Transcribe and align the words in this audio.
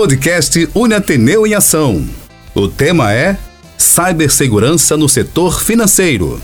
Podcast 0.00 0.66
Uniateneu 0.74 1.46
em 1.46 1.52
Ação. 1.52 2.02
O 2.54 2.66
tema 2.68 3.12
é 3.12 3.36
Cibersegurança 3.76 4.96
no 4.96 5.06
setor 5.10 5.62
financeiro. 5.62 6.40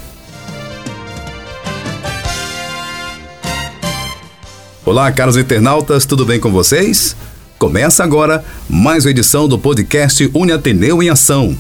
Olá, 4.85 5.11
caros 5.11 5.39
internautas, 5.39 6.05
tudo 6.05 6.27
bem 6.27 6.39
com 6.39 6.53
vocês? 6.53 7.17
Começa 7.59 8.05
agora 8.05 8.45
mais 8.69 9.07
uma 9.07 9.11
edição 9.11 9.49
do 9.49 9.59
podcast 9.59 10.31
Uniateneu 10.35 11.03
em 11.03 11.09
Ação. 11.09 11.57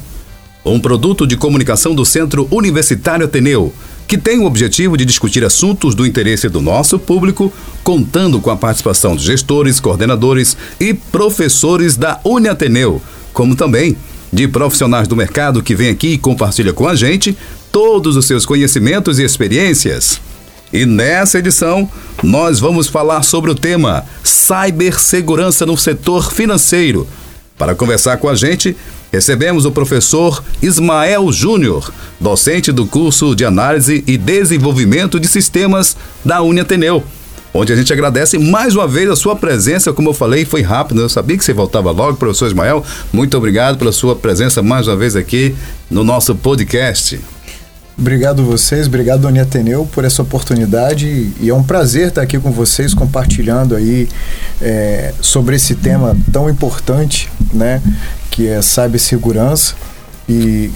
Um 0.63 0.79
produto 0.79 1.27
de 1.27 1.35
comunicação 1.35 1.95
do 1.95 2.05
Centro 2.05 2.47
Universitário 2.51 3.25
Ateneu 3.25 3.73
que 4.07 4.17
tem 4.17 4.39
o 4.39 4.45
objetivo 4.45 4.97
de 4.97 5.05
discutir 5.05 5.45
assuntos 5.45 5.95
do 5.95 6.07
interesse 6.07 6.49
do 6.49 6.61
nosso 6.61 6.99
público, 6.99 7.53
contando 7.83 8.41
com 8.41 8.51
a 8.51 8.57
participação 8.57 9.17
de 9.17 9.25
gestores, 9.25 9.81
coordenadores 9.81 10.57
e 10.79 10.95
professores 10.95 11.97
da 11.97 12.21
Uniateneu, 12.25 13.03
como 13.33 13.57
também 13.57 13.97
de 14.33 14.47
profissionais 14.47 15.09
do 15.09 15.17
mercado 15.17 15.63
que 15.63 15.75
vem 15.75 15.89
aqui 15.89 16.09
e 16.09 16.19
compartilha 16.19 16.73
com 16.73 16.87
a 16.87 16.95
gente 16.95 17.37
todos 17.73 18.17
os 18.17 18.27
seus 18.27 18.47
conhecimentos 18.47 19.19
e 19.19 19.25
experiências. 19.25 20.21
E 20.73 20.85
nessa 20.85 21.39
edição, 21.39 21.89
nós 22.23 22.59
vamos 22.59 22.89
falar 22.89 23.23
sobre 23.23 23.51
o 23.51 23.55
tema 23.55 24.05
Cibersegurança 24.23 25.65
no 25.65 25.77
setor 25.77 26.33
financeiro. 26.33 27.07
Para 27.59 27.75
conversar 27.75 28.19
com 28.19 28.29
a 28.29 28.35
gente, 28.35 28.77
recebemos 29.11 29.65
o 29.65 29.73
professor 29.73 30.45
Ismael 30.61 31.33
Júnior, 31.33 31.91
docente 32.21 32.71
do 32.71 32.87
curso 32.87 33.35
de 33.35 33.47
Análise 33.47 34.05
e 34.07 34.19
Desenvolvimento 34.19 35.19
de 35.19 35.27
Sistemas 35.27 35.97
da 36.23 36.43
Uniateneu, 36.43 37.03
onde 37.55 37.73
a 37.73 37.77
gente 37.77 37.91
agradece 37.93 38.39
mais 38.39 38.77
uma 38.77 38.87
vez 38.87 39.09
a 39.09 39.17
sua 39.17 39.35
presença. 39.35 39.91
Como 39.91 40.11
eu 40.11 40.15
falei, 40.15 40.45
foi 40.45 40.61
rápido, 40.61 41.01
eu 41.01 41.09
sabia 41.09 41.39
que 41.39 41.45
você 41.45 41.55
voltava 41.55 41.91
logo, 41.91 42.19
professor 42.19 42.47
Ismael. 42.47 42.85
Muito 43.11 43.35
obrigado 43.39 43.79
pela 43.79 43.93
sua 43.93 44.15
presença 44.15 44.63
mais 44.63 44.87
uma 44.87 44.97
vez 44.97 45.17
aqui 45.17 45.55
no 45.91 46.05
nosso 46.05 46.35
podcast. 46.35 47.19
Obrigado 47.99 48.45
vocês, 48.45 48.87
obrigado 48.87 49.23
Doni 49.23 49.41
Ateneu 49.41 49.89
por 49.91 50.05
essa 50.05 50.21
oportunidade 50.21 51.33
e 51.41 51.49
é 51.49 51.55
um 51.55 51.63
prazer 51.63 52.09
estar 52.09 52.21
aqui 52.21 52.39
com 52.39 52.53
vocês 52.53 52.93
compartilhando 52.93 53.75
aí 53.75 54.07
é, 54.61 55.15
sobre 55.23 55.57
esse 55.57 55.75
tema 55.75 56.15
tão 56.31 56.51
importante, 56.51 57.31
né, 57.53 57.83
que 58.31 58.47
é 58.47 58.61
cibersegurança 58.63 59.75
e 60.29 60.71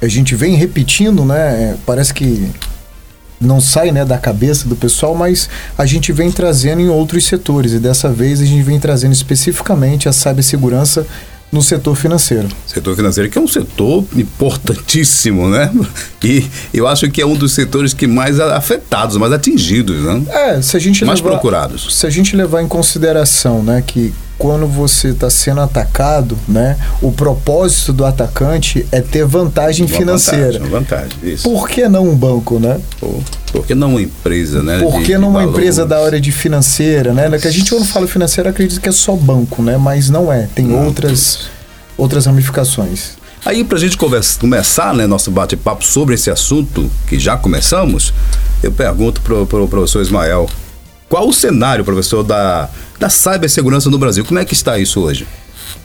a 0.00 0.08
gente 0.08 0.34
vem 0.34 0.54
repetindo, 0.54 1.24
né, 1.24 1.38
é, 1.38 1.76
parece 1.84 2.12
que 2.14 2.50
não 3.40 3.60
sai 3.60 3.90
né, 3.90 4.04
da 4.04 4.18
cabeça 4.18 4.68
do 4.68 4.76
pessoal, 4.76 5.14
mas 5.14 5.48
a 5.78 5.86
gente 5.86 6.12
vem 6.12 6.30
trazendo 6.30 6.80
em 6.80 6.88
outros 6.88 7.24
setores 7.24 7.72
e 7.72 7.78
dessa 7.78 8.10
vez 8.10 8.40
a 8.40 8.44
gente 8.44 8.62
vem 8.62 8.78
trazendo 8.78 9.12
especificamente 9.12 10.08
a 10.08 10.12
cibersegurança 10.12 11.06
no 11.50 11.60
setor 11.62 11.96
financeiro. 11.96 12.48
Setor 12.66 12.94
financeiro, 12.94 13.28
que 13.28 13.36
é 13.36 13.40
um 13.40 13.48
setor 13.48 14.04
importantíssimo, 14.14 15.48
né? 15.48 15.70
E 16.22 16.44
eu 16.74 16.86
acho 16.86 17.10
que 17.10 17.22
é 17.22 17.26
um 17.26 17.34
dos 17.34 17.52
setores 17.52 17.94
que 17.94 18.06
mais 18.06 18.38
afetados, 18.38 19.16
mais 19.16 19.32
atingidos, 19.32 20.02
né? 20.02 20.22
É, 20.28 20.62
se 20.62 20.76
a 20.76 20.80
gente 20.80 21.02
mais 21.02 21.18
levar, 21.18 21.30
procurados. 21.32 21.98
Se 21.98 22.06
a 22.06 22.10
gente 22.10 22.36
levar 22.36 22.62
em 22.62 22.68
consideração, 22.68 23.62
né, 23.62 23.82
que 23.84 24.12
quando 24.40 24.66
você 24.66 25.08
está 25.08 25.28
sendo 25.28 25.60
atacado, 25.60 26.36
né, 26.48 26.78
o 27.02 27.12
propósito 27.12 27.92
do 27.92 28.06
atacante 28.06 28.86
é 28.90 29.02
ter 29.02 29.26
vantagem 29.26 29.84
uma 29.84 29.94
financeira. 29.94 30.58
Vantagem, 30.58 30.70
vantagem, 30.70 31.08
isso. 31.22 31.42
Por 31.42 31.68
que 31.68 31.86
não 31.86 32.08
um 32.08 32.16
banco, 32.16 32.58
né? 32.58 32.80
Por, 32.98 33.22
por 33.52 33.66
que 33.66 33.74
não 33.74 33.90
uma 33.90 34.00
empresa, 34.00 34.62
né? 34.62 34.78
Por 34.78 35.02
que 35.02 35.18
não 35.18 35.28
uma 35.28 35.44
empresa 35.44 35.84
da 35.84 36.02
área 36.02 36.18
de 36.18 36.32
financeira, 36.32 37.12
né? 37.12 37.38
Que 37.38 37.48
a 37.48 37.50
gente 37.50 37.70
quando 37.70 37.84
fala 37.84 38.06
financeira 38.06 38.48
acredita 38.48 38.80
que 38.80 38.88
é 38.88 38.92
só 38.92 39.14
banco, 39.14 39.62
né? 39.62 39.76
Mas 39.76 40.08
não 40.08 40.32
é. 40.32 40.48
Tem 40.54 40.64
não, 40.64 40.86
outras 40.86 41.40
outras 41.98 42.24
ramificações. 42.24 43.18
Aí, 43.44 43.62
para 43.62 43.76
a 43.76 43.80
gente 43.80 43.98
conversa, 43.98 44.40
começar 44.40 44.94
né, 44.94 45.06
nosso 45.06 45.30
bate-papo 45.30 45.84
sobre 45.84 46.14
esse 46.14 46.30
assunto, 46.30 46.90
que 47.06 47.18
já 47.18 47.36
começamos, 47.36 48.14
eu 48.62 48.72
pergunto 48.72 49.20
para 49.20 49.34
o 49.34 49.46
pro 49.46 49.68
professor 49.68 50.00
Ismael, 50.00 50.48
qual 51.10 51.28
o 51.28 51.32
cenário, 51.32 51.84
professor, 51.84 52.22
da, 52.22 52.70
da 53.00 53.08
cibersegurança 53.08 53.88
no 53.88 53.98
Brasil? 53.98 54.24
Como 54.26 54.38
é 54.38 54.44
que 54.44 54.52
está 54.52 54.78
isso 54.78 55.00
hoje? 55.00 55.26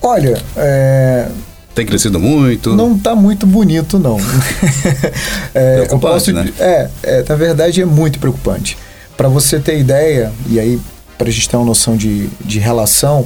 Olha, 0.01 0.37
é... 0.57 1.29
Tem 1.73 1.85
crescido 1.85 2.19
muito? 2.19 2.75
Não 2.75 2.95
está 2.95 3.15
muito 3.15 3.47
bonito, 3.47 3.97
não. 3.97 4.17
é, 5.53 5.85
preocupante, 5.85 6.13
posso, 6.13 6.33
né? 6.33 6.49
É, 6.59 6.89
é, 7.03 7.25
na 7.27 7.35
verdade 7.35 7.81
é 7.81 7.85
muito 7.85 8.19
preocupante. 8.19 8.77
Para 9.17 9.29
você 9.29 9.59
ter 9.59 9.79
ideia, 9.79 10.31
e 10.47 10.59
aí 10.59 10.79
para 11.17 11.29
a 11.29 11.31
gente 11.31 11.47
ter 11.47 11.55
uma 11.55 11.65
noção 11.65 11.95
de, 11.95 12.27
de 12.43 12.59
relação, 12.59 13.25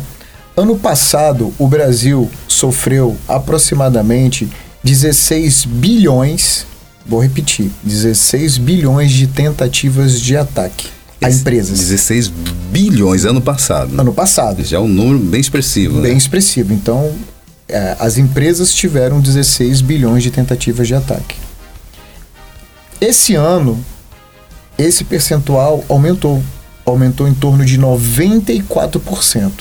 Ano 0.57 0.77
passado, 0.77 1.53
o 1.57 1.69
Brasil 1.69 2.29
sofreu 2.45 3.15
aproximadamente 3.29 4.49
16 4.83 5.63
bilhões, 5.63 6.65
vou 7.05 7.21
repetir, 7.21 7.71
16 7.81 8.57
bilhões 8.57 9.09
de 9.09 9.25
tentativas 9.25 10.19
de 10.19 10.35
ataque 10.35 10.98
a 11.21 11.29
empresas. 11.29 11.77
16 11.79 12.27
bilhões 12.71 13.25
ano 13.25 13.41
passado. 13.41 13.99
Ano 13.99 14.13
passado. 14.13 14.63
Já 14.63 14.77
é 14.77 14.79
um 14.79 14.87
número 14.87 15.19
bem 15.19 15.41
expressivo. 15.41 16.01
Bem 16.01 16.11
né? 16.11 16.17
expressivo. 16.17 16.73
Então, 16.73 17.13
é, 17.67 17.95
as 17.99 18.17
empresas 18.17 18.73
tiveram 18.73 19.19
16 19.19 19.81
bilhões 19.81 20.23
de 20.23 20.31
tentativas 20.31 20.87
de 20.87 20.95
ataque. 20.95 21.35
Esse 23.01 23.35
ano, 23.35 23.83
esse 24.77 25.03
percentual 25.03 25.83
aumentou. 25.89 26.41
Aumentou 26.85 27.27
em 27.27 27.33
torno 27.33 27.65
de 27.65 27.77
94%. 27.77 29.51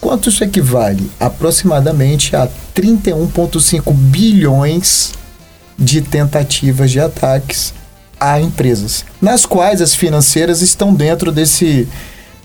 Quanto 0.00 0.28
isso 0.28 0.42
equivale? 0.42 1.10
Aproximadamente 1.18 2.34
a 2.34 2.48
31,5 2.74 3.92
bilhões 3.92 5.12
de 5.78 6.00
tentativas 6.00 6.90
de 6.90 6.98
ataques 6.98 7.72
a 8.20 8.40
empresas, 8.40 9.04
nas 9.20 9.46
quais 9.46 9.80
as 9.80 9.94
financeiras 9.94 10.62
estão 10.62 10.92
dentro 10.94 11.30
desse, 11.30 11.88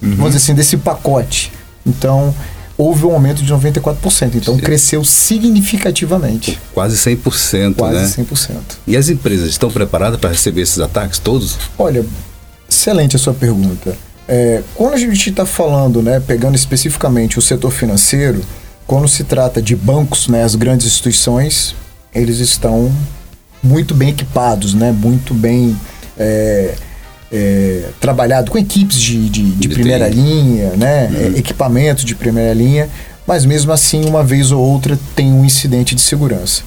uhum. 0.02 0.16
vamos 0.16 0.34
dizer 0.34 0.38
assim, 0.38 0.54
desse 0.54 0.78
pacote. 0.78 1.52
Então, 1.86 2.34
houve 2.78 3.06
um 3.06 3.12
aumento 3.12 3.44
de 3.44 3.54
94%. 3.54 4.36
Então, 4.36 4.56
Sim. 4.56 4.62
cresceu 4.62 5.04
significativamente. 5.04 6.60
Quase 6.74 6.98
100%, 6.98 7.76
Quase 7.76 8.20
né? 8.20 8.26
100%. 8.30 8.56
E 8.88 8.98
as 8.98 9.10
empresas 9.10 9.50
estão 9.50 9.70
preparadas 9.70 10.20
para 10.20 10.30
receber 10.30 10.62
esses 10.62 10.80
ataques 10.80 11.20
todos? 11.20 11.58
Olha, 11.78 12.06
excelente 12.70 13.16
a 13.16 13.20
sua 13.20 13.34
pergunta. 13.34 13.96
É, 14.28 14.64
quando 14.76 14.94
a 14.94 14.98
gente 14.98 15.30
está 15.30 15.46
falando, 15.46 16.02
né, 16.02 16.20
pegando 16.20 16.56
especificamente 16.56 17.38
o 17.38 17.42
setor 17.42 17.72
financeiro, 17.72 18.42
quando 18.88 19.08
se 19.08 19.24
trata 19.24 19.62
de 19.62 19.76
bancos, 19.76 20.28
né, 20.28 20.44
as 20.44 20.56
grandes 20.56 20.88
instituições, 20.88 21.76
eles 22.14 22.40
estão 22.40 22.92
muito 23.64 23.94
bem 23.94 24.10
equipados, 24.10 24.74
né, 24.74 24.92
muito 24.92 25.34
bem 25.34 25.76
é, 26.18 26.76
é, 27.32 27.84
trabalhado 28.00 28.52
com 28.52 28.58
equipes 28.58 29.00
de, 29.00 29.30
de, 29.30 29.52
de 29.52 29.70
primeira 29.70 30.08
linha, 30.08 30.72
né, 30.72 31.08
uhum. 31.08 31.38
equipamento 31.38 32.06
de 32.06 32.14
primeira 32.14 32.54
linha, 32.54 32.90
mas 33.26 33.46
mesmo 33.46 33.72
assim, 33.72 34.06
uma 34.06 34.24
vez 34.24 34.52
ou 34.52 34.62
outra, 34.62 35.00
tem 35.16 35.32
um 35.32 35.46
incidente 35.46 35.96
de 35.96 36.02
segurança. 36.02 36.62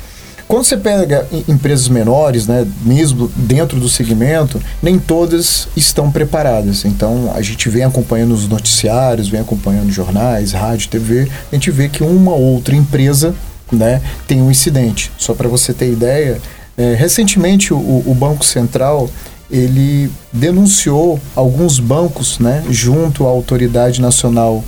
Quando 0.49 0.62
você 0.62 0.77
pega 0.77 1.27
empresas 1.49 1.89
menores, 1.89 2.47
né, 2.47 2.65
mesmo 2.83 3.31
dentro 3.34 3.81
do 3.81 3.89
segmento, 3.89 4.63
nem 4.81 4.97
todas 4.97 5.67
estão 5.77 6.11
preparadas. 6.11 6.84
Então, 6.84 7.33
a 7.34 7.43
gente 7.43 7.69
vem 7.69 7.83
acompanhando 7.83 8.33
os 8.33 8.49
noticiários, 8.49 9.28
vem 9.28 9.41
acompanhando 9.41 9.91
jornais, 9.91 10.53
rádio, 10.53 10.89
TV, 10.89 11.28
a 11.51 11.55
gente 11.55 11.71
vê 11.73 11.89
que 11.89 12.05
uma 12.05 12.33
outra 12.33 12.77
empresa 12.77 13.34
né, 13.73 14.01
tem 14.28 14.41
um 14.41 14.49
incidente. 14.49 15.11
Só 15.19 15.34
para 15.34 15.49
você 15.49 15.75
ter 15.75 15.91
ideia, 15.91 16.41
é, 16.76 16.94
recentemente 16.94 17.72
o, 17.72 18.03
o 18.06 18.14
Banco 18.14 18.44
Central 18.44 19.09
ele 19.50 20.10
denunciou 20.32 21.20
alguns 21.34 21.78
bancos 21.78 22.38
né, 22.38 22.64
junto 22.69 23.25
à 23.25 23.28
Autoridade 23.28 24.00
Nacional 24.00 24.64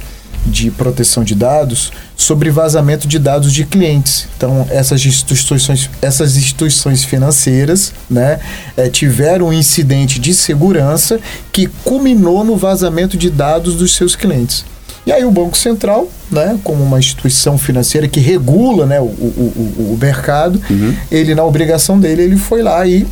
de 0.47 0.71
proteção 0.71 1.25
de 1.25 1.35
dados 1.35 1.93
sobre 2.17 2.50
vazamento 2.50 3.06
de 3.06 3.19
dados 3.19 3.53
de 3.53 3.65
clientes. 3.65 4.29
Então, 4.37 4.67
essas 4.71 5.05
instituições, 5.05 5.91
essas 6.00 6.37
instituições 6.37 7.05
financeiras 7.05 7.93
né, 8.09 8.41
é, 8.77 8.88
tiveram 8.88 9.49
um 9.49 9.53
incidente 9.53 10.19
de 10.19 10.33
segurança 10.33 11.21
que 11.53 11.67
culminou 11.85 12.44
no 12.44 12.56
vazamento 12.56 13.17
de 13.17 13.31
dados 13.31 13.75
dos 13.75 13.94
seus 13.94 14.17
clientes. 14.17 14.65
E 15.09 15.13
aí 15.13 15.25
o 15.25 15.31
Banco 15.31 15.57
Central, 15.57 16.07
né, 16.31 16.59
como 16.63 16.85
uma 16.85 16.99
instituição 16.99 17.57
financeira 17.57 18.07
que 18.07 18.21
regula 18.21 18.85
né, 18.85 19.01
o, 19.01 19.05
o, 19.05 19.95
o, 19.95 19.99
mercado, 19.99 20.61
uhum. 20.69 20.95
ele, 21.11 21.35
na 21.35 21.43
obrigação 21.43 21.99
dele, 21.99 22.21
ele 22.21 22.37
foi 22.37 22.61
lá 22.61 22.87
e 22.87 23.07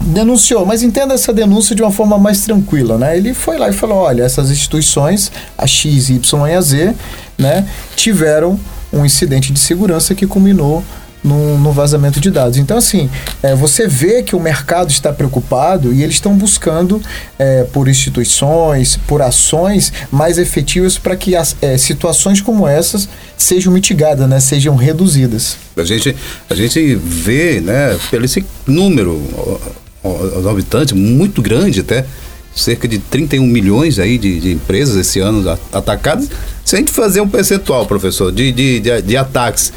denunciou, 0.00 0.64
mas 0.64 0.84
entenda 0.84 1.14
essa 1.14 1.32
denúncia 1.32 1.74
de 1.74 1.82
uma 1.82 1.90
forma 1.90 2.16
mais 2.16 2.42
tranquila, 2.42 2.96
né? 2.96 3.16
Ele 3.16 3.34
foi 3.34 3.58
lá 3.58 3.68
e 3.68 3.72
falou, 3.72 3.96
olha, 3.96 4.22
essas 4.22 4.52
instituições, 4.52 5.32
a 5.58 5.66
X, 5.66 6.10
Y 6.10 6.46
e 6.46 6.54
a 6.54 6.60
Z, 6.60 6.94
né, 7.36 7.66
tiveram 7.96 8.56
um 8.92 9.04
incidente 9.04 9.52
de 9.52 9.58
segurança 9.58 10.14
que 10.14 10.28
culminou 10.28 10.84
no, 11.22 11.72
vazamento 11.72 12.20
de 12.20 12.30
dados. 12.30 12.58
Então, 12.58 12.76
assim, 12.76 13.10
é, 13.42 13.54
você 13.54 13.86
vê 13.88 14.22
que 14.22 14.36
o 14.36 14.40
mercado 14.40 14.90
está 14.90 15.12
preocupado 15.12 15.92
e 15.92 16.02
eles 16.02 16.16
estão 16.16 16.36
buscando 16.36 17.02
é, 17.38 17.64
por 17.64 17.88
instituições, 17.88 18.96
por 19.06 19.20
ações 19.20 19.92
mais 20.10 20.38
efetivas 20.38 20.98
para 20.98 21.16
que 21.16 21.34
as, 21.34 21.56
é, 21.60 21.76
situações 21.76 22.40
como 22.40 22.66
essas 22.66 23.08
sejam 23.36 23.72
mitigadas, 23.72 24.28
né, 24.28 24.40
sejam 24.40 24.76
reduzidas. 24.76 25.56
A 25.76 25.84
gente, 25.84 26.16
a 26.48 26.54
gente 26.54 26.94
vê, 26.94 27.60
né, 27.60 27.98
pelo 28.10 28.24
esse 28.24 28.44
número 28.66 29.20
os 30.02 30.46
habitantes 30.46 30.92
muito 30.92 31.42
grande 31.42 31.80
até, 31.80 32.06
cerca 32.54 32.88
de 32.88 32.98
31 32.98 33.46
milhões 33.46 33.98
aí 33.98 34.16
de, 34.16 34.40
de 34.40 34.52
empresas 34.52 34.96
esse 34.96 35.20
ano 35.20 35.58
atacadas. 35.72 36.28
Se 36.64 36.74
a 36.74 36.78
gente 36.78 36.90
fazer 36.90 37.20
um 37.20 37.28
percentual, 37.28 37.86
professor, 37.86 38.32
de, 38.32 38.50
de, 38.50 38.80
de, 38.80 39.02
de 39.02 39.16
ataques 39.16 39.72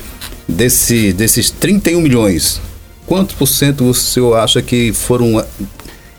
desse, 0.49 1.13
desses 1.13 1.49
31 1.49 2.01
milhões, 2.01 2.59
quantos 3.05 3.35
por 3.35 3.47
cento 3.47 3.85
o 3.85 3.93
senhor 3.93 4.35
acha 4.35 4.61
que 4.61 4.91
foram 4.91 5.43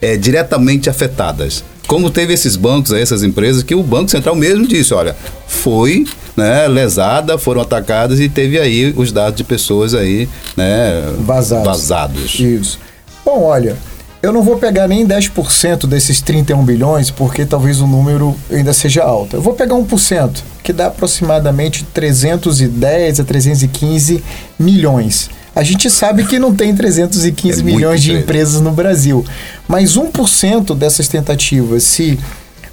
é, 0.00 0.16
diretamente 0.16 0.88
afetadas? 0.88 1.64
Como 1.86 2.08
teve 2.08 2.32
esses 2.32 2.54
bancos, 2.54 2.92
essas 2.92 3.24
empresas, 3.24 3.64
que 3.64 3.74
o 3.74 3.82
Banco 3.82 4.10
Central 4.10 4.36
mesmo 4.36 4.66
disse, 4.66 4.94
olha, 4.94 5.16
foi 5.48 6.06
né, 6.36 6.68
lesada, 6.68 7.36
foram 7.36 7.60
atacadas 7.62 8.20
e 8.20 8.28
teve 8.28 8.60
aí 8.60 8.94
os 8.96 9.10
dados 9.10 9.36
de 9.36 9.42
pessoas 9.42 9.92
aí 9.92 10.28
né, 10.56 11.12
vazados. 11.18 11.66
vazados. 11.66 12.34
Isso. 12.38 12.78
Bom, 13.24 13.42
olha, 13.42 13.76
eu 14.22 14.32
não 14.32 14.42
vou 14.42 14.58
pegar 14.58 14.86
nem 14.86 15.06
10% 15.06 15.86
desses 15.86 16.20
31 16.20 16.62
bilhões, 16.64 17.10
porque 17.10 17.46
talvez 17.46 17.80
o 17.80 17.86
número 17.86 18.36
ainda 18.50 18.72
seja 18.72 19.02
alto. 19.02 19.36
Eu 19.36 19.42
vou 19.42 19.54
pegar 19.54 19.74
1%, 19.74 20.42
que 20.62 20.72
dá 20.72 20.88
aproximadamente 20.88 21.84
310 21.84 23.20
a 23.20 23.24
315 23.24 24.22
milhões. 24.58 25.30
A 25.54 25.62
gente 25.62 25.90
sabe 25.90 26.24
que 26.26 26.38
não 26.38 26.54
tem 26.54 26.74
315 26.74 27.60
é 27.60 27.64
milhões 27.64 28.02
de 28.02 28.12
empresas 28.12 28.60
no 28.60 28.70
Brasil, 28.70 29.24
mas 29.66 29.96
1% 29.96 30.76
dessas 30.76 31.08
tentativas, 31.08 31.82
se 31.82 32.18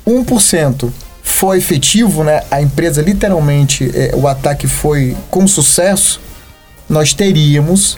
1% 0.05 0.89
for 1.23 1.55
efetivo, 1.55 2.23
né, 2.23 2.43
a 2.51 2.61
empresa 2.61 3.01
literalmente, 3.01 3.89
é, 3.93 4.13
o 4.15 4.27
ataque 4.27 4.67
foi 4.67 5.15
com 5.29 5.47
sucesso, 5.47 6.21
nós 6.89 7.13
teríamos 7.13 7.97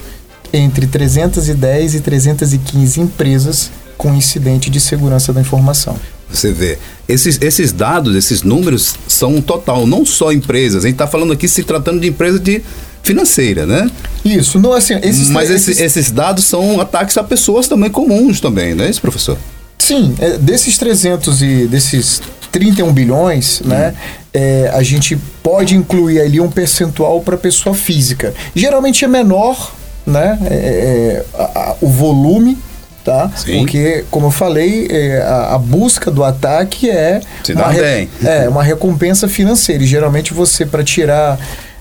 entre 0.52 0.86
310 0.86 1.94
e 1.94 2.00
315 2.00 3.00
empresas 3.00 3.70
com 3.96 4.14
incidente 4.14 4.70
de 4.70 4.80
segurança 4.80 5.32
da 5.32 5.40
informação. 5.40 5.96
Você 6.32 6.52
vê, 6.52 6.78
esses, 7.08 7.38
esses 7.42 7.72
dados, 7.72 8.14
esses 8.14 8.42
números 8.42 8.94
são 9.08 9.36
um 9.36 9.42
total, 9.42 9.86
não 9.86 10.06
só 10.06 10.32
empresas. 10.32 10.84
A 10.84 10.86
gente 10.86 10.94
está 10.94 11.06
falando 11.06 11.32
aqui 11.32 11.48
se 11.48 11.62
tratando 11.64 12.00
de 12.00 12.08
empresa 12.08 12.38
de 12.38 12.62
financeira, 13.02 13.66
né? 13.66 13.90
Isso, 14.24 14.58
não 14.58 14.72
assim. 14.72 14.94
Esses, 15.02 15.28
Mas 15.28 15.50
esses, 15.50 15.80
esses 15.80 16.10
dados 16.10 16.44
são 16.44 16.80
ataques 16.80 17.16
a 17.16 17.24
pessoas 17.24 17.66
também 17.66 17.90
comuns 17.90 18.40
também, 18.40 18.74
não 18.74 18.84
é 18.84 18.90
isso, 18.90 19.00
professor? 19.00 19.36
Sim, 19.78 20.14
é, 20.20 20.38
desses 20.38 20.78
300 20.78 21.42
e 21.42 21.66
desses 21.66 22.22
31 22.52 22.92
bilhões, 22.92 23.60
hum. 23.64 23.68
né? 23.68 23.94
É, 24.32 24.70
a 24.72 24.82
gente 24.82 25.18
pode 25.42 25.74
incluir 25.74 26.20
ali 26.20 26.40
um 26.40 26.50
percentual 26.50 27.20
para 27.20 27.36
pessoa 27.36 27.74
física. 27.74 28.32
Geralmente 28.54 29.04
é 29.04 29.08
menor 29.08 29.72
né, 30.06 30.38
é, 30.44 30.54
é, 30.54 31.24
a, 31.34 31.42
a, 31.42 31.76
o 31.80 31.88
volume 31.88 32.58
tá? 33.04 33.30
Sim. 33.34 33.58
Porque, 33.58 34.04
como 34.10 34.26
eu 34.26 34.30
falei, 34.30 34.86
é, 34.90 35.22
a, 35.22 35.54
a, 35.54 35.58
busca 35.58 36.10
do 36.10 36.22
ataque 36.22 36.88
é 36.90 37.20
uma, 37.48 37.68
re, 37.68 38.08
é 38.22 38.48
uma 38.48 38.62
recompensa 38.62 39.26
financeira. 39.26 39.82
E 39.82 39.86
geralmente 39.86 40.34
você, 40.34 40.66
para 40.66 40.84
tirar 40.84 41.38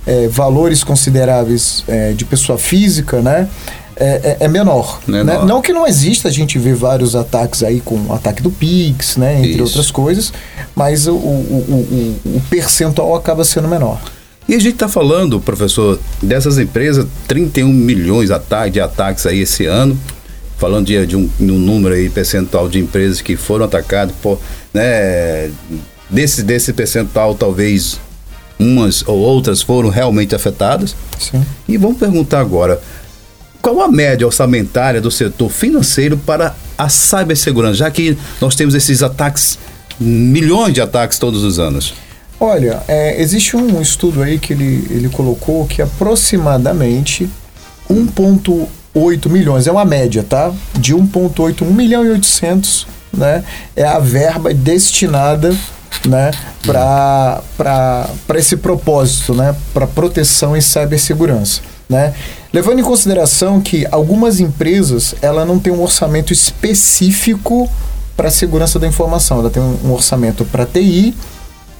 é, 0.07 0.27
valores 0.27 0.83
consideráveis 0.83 1.83
é, 1.87 2.13
de 2.13 2.25
pessoa 2.25 2.57
física, 2.57 3.21
né? 3.21 3.47
É, 3.95 4.37
é, 4.39 4.45
é 4.45 4.47
menor. 4.47 5.01
menor. 5.05 5.25
Né? 5.25 5.45
Não 5.45 5.61
que 5.61 5.73
não 5.73 5.85
exista, 5.85 6.29
a 6.29 6.31
gente 6.31 6.57
vê 6.57 6.73
vários 6.73 7.17
ataques 7.17 7.63
aí 7.63 7.81
com 7.81 7.95
o 7.95 8.13
ataque 8.13 8.41
do 8.41 8.49
Pix, 8.49 9.17
né? 9.17 9.39
Entre 9.39 9.51
Isso. 9.51 9.63
outras 9.63 9.91
coisas, 9.91 10.31
mas 10.73 11.05
o, 11.05 11.15
o, 11.15 12.15
o, 12.25 12.37
o 12.37 12.41
percentual 12.49 13.13
acaba 13.13 13.43
sendo 13.43 13.67
menor. 13.67 13.99
E 14.49 14.55
a 14.55 14.59
gente 14.59 14.73
está 14.73 14.89
falando, 14.89 15.39
professor, 15.39 15.99
dessas 16.19 16.57
empresas, 16.57 17.05
31 17.27 17.71
milhões 17.71 18.31
de 18.71 18.81
ataques 18.81 19.27
aí 19.27 19.41
esse 19.41 19.67
ano, 19.67 19.95
falando 20.57 20.87
de, 20.87 21.05
de, 21.05 21.15
um, 21.15 21.29
de 21.39 21.51
um, 21.51 21.59
número 21.59 21.93
aí 21.93 22.09
percentual 22.09 22.67
de 22.67 22.79
empresas 22.79 23.21
que 23.21 23.35
foram 23.35 23.65
atacadas, 23.65 24.15
por, 24.23 24.39
né, 24.73 25.51
desse, 26.09 26.41
desse 26.41 26.73
percentual 26.73 27.35
talvez 27.35 27.99
umas 28.57 29.07
ou 29.07 29.19
outras 29.19 29.61
foram 29.61 29.87
realmente 29.89 30.33
afetadas. 30.33 30.95
Sim. 31.19 31.45
E 31.67 31.77
vamos 31.77 31.99
perguntar 31.99 32.39
agora, 32.39 32.81
qual 33.61 33.79
a 33.83 33.87
média 33.87 34.25
orçamentária 34.25 34.99
do 34.99 35.11
setor 35.11 35.51
financeiro 35.51 36.17
para 36.17 36.55
a 36.75 36.89
cibersegurança, 36.89 37.75
já 37.75 37.91
que 37.91 38.17
nós 38.41 38.55
temos 38.55 38.73
esses 38.73 39.03
ataques, 39.03 39.59
milhões 39.99 40.73
de 40.73 40.81
ataques 40.81 41.19
todos 41.19 41.43
os 41.43 41.59
anos? 41.59 41.93
Olha, 42.39 42.81
é, 42.87 43.21
existe 43.21 43.57
um 43.57 43.81
estudo 43.81 44.21
aí 44.21 44.39
que 44.39 44.53
ele, 44.53 44.87
ele 44.89 45.09
colocou 45.09 45.65
que 45.65 45.81
aproximadamente 45.81 47.29
1,8 47.89 49.29
milhões, 49.29 49.67
é 49.67 49.71
uma 49.71 49.83
média, 49.83 50.23
tá? 50.27 50.53
De 50.73 50.95
1,8, 50.95 51.63
1 51.63 51.73
milhão 51.73 52.05
e 52.05 52.09
800, 52.11 52.87
né? 53.11 53.43
É 53.75 53.83
a 53.83 53.99
verba 53.99 54.53
destinada 54.53 55.53
né, 56.07 56.31
para 56.65 57.41
esse 58.35 58.55
propósito, 58.57 59.33
né, 59.33 59.55
para 59.73 59.87
proteção 59.87 60.55
e 60.55 60.61
cibersegurança. 60.61 61.61
Né? 61.89 62.13
Levando 62.53 62.79
em 62.79 62.83
consideração 62.83 63.59
que 63.59 63.87
algumas 63.91 64.39
empresas 64.39 65.15
ela 65.21 65.45
não 65.45 65.57
tem 65.57 65.73
um 65.73 65.81
orçamento 65.81 66.31
específico 66.31 67.69
para 68.15 68.29
segurança 68.29 68.77
da 68.77 68.87
informação, 68.87 69.39
ela 69.39 69.49
tem 69.49 69.61
um 69.61 69.91
orçamento 69.91 70.45
para 70.45 70.65
TI, 70.65 71.15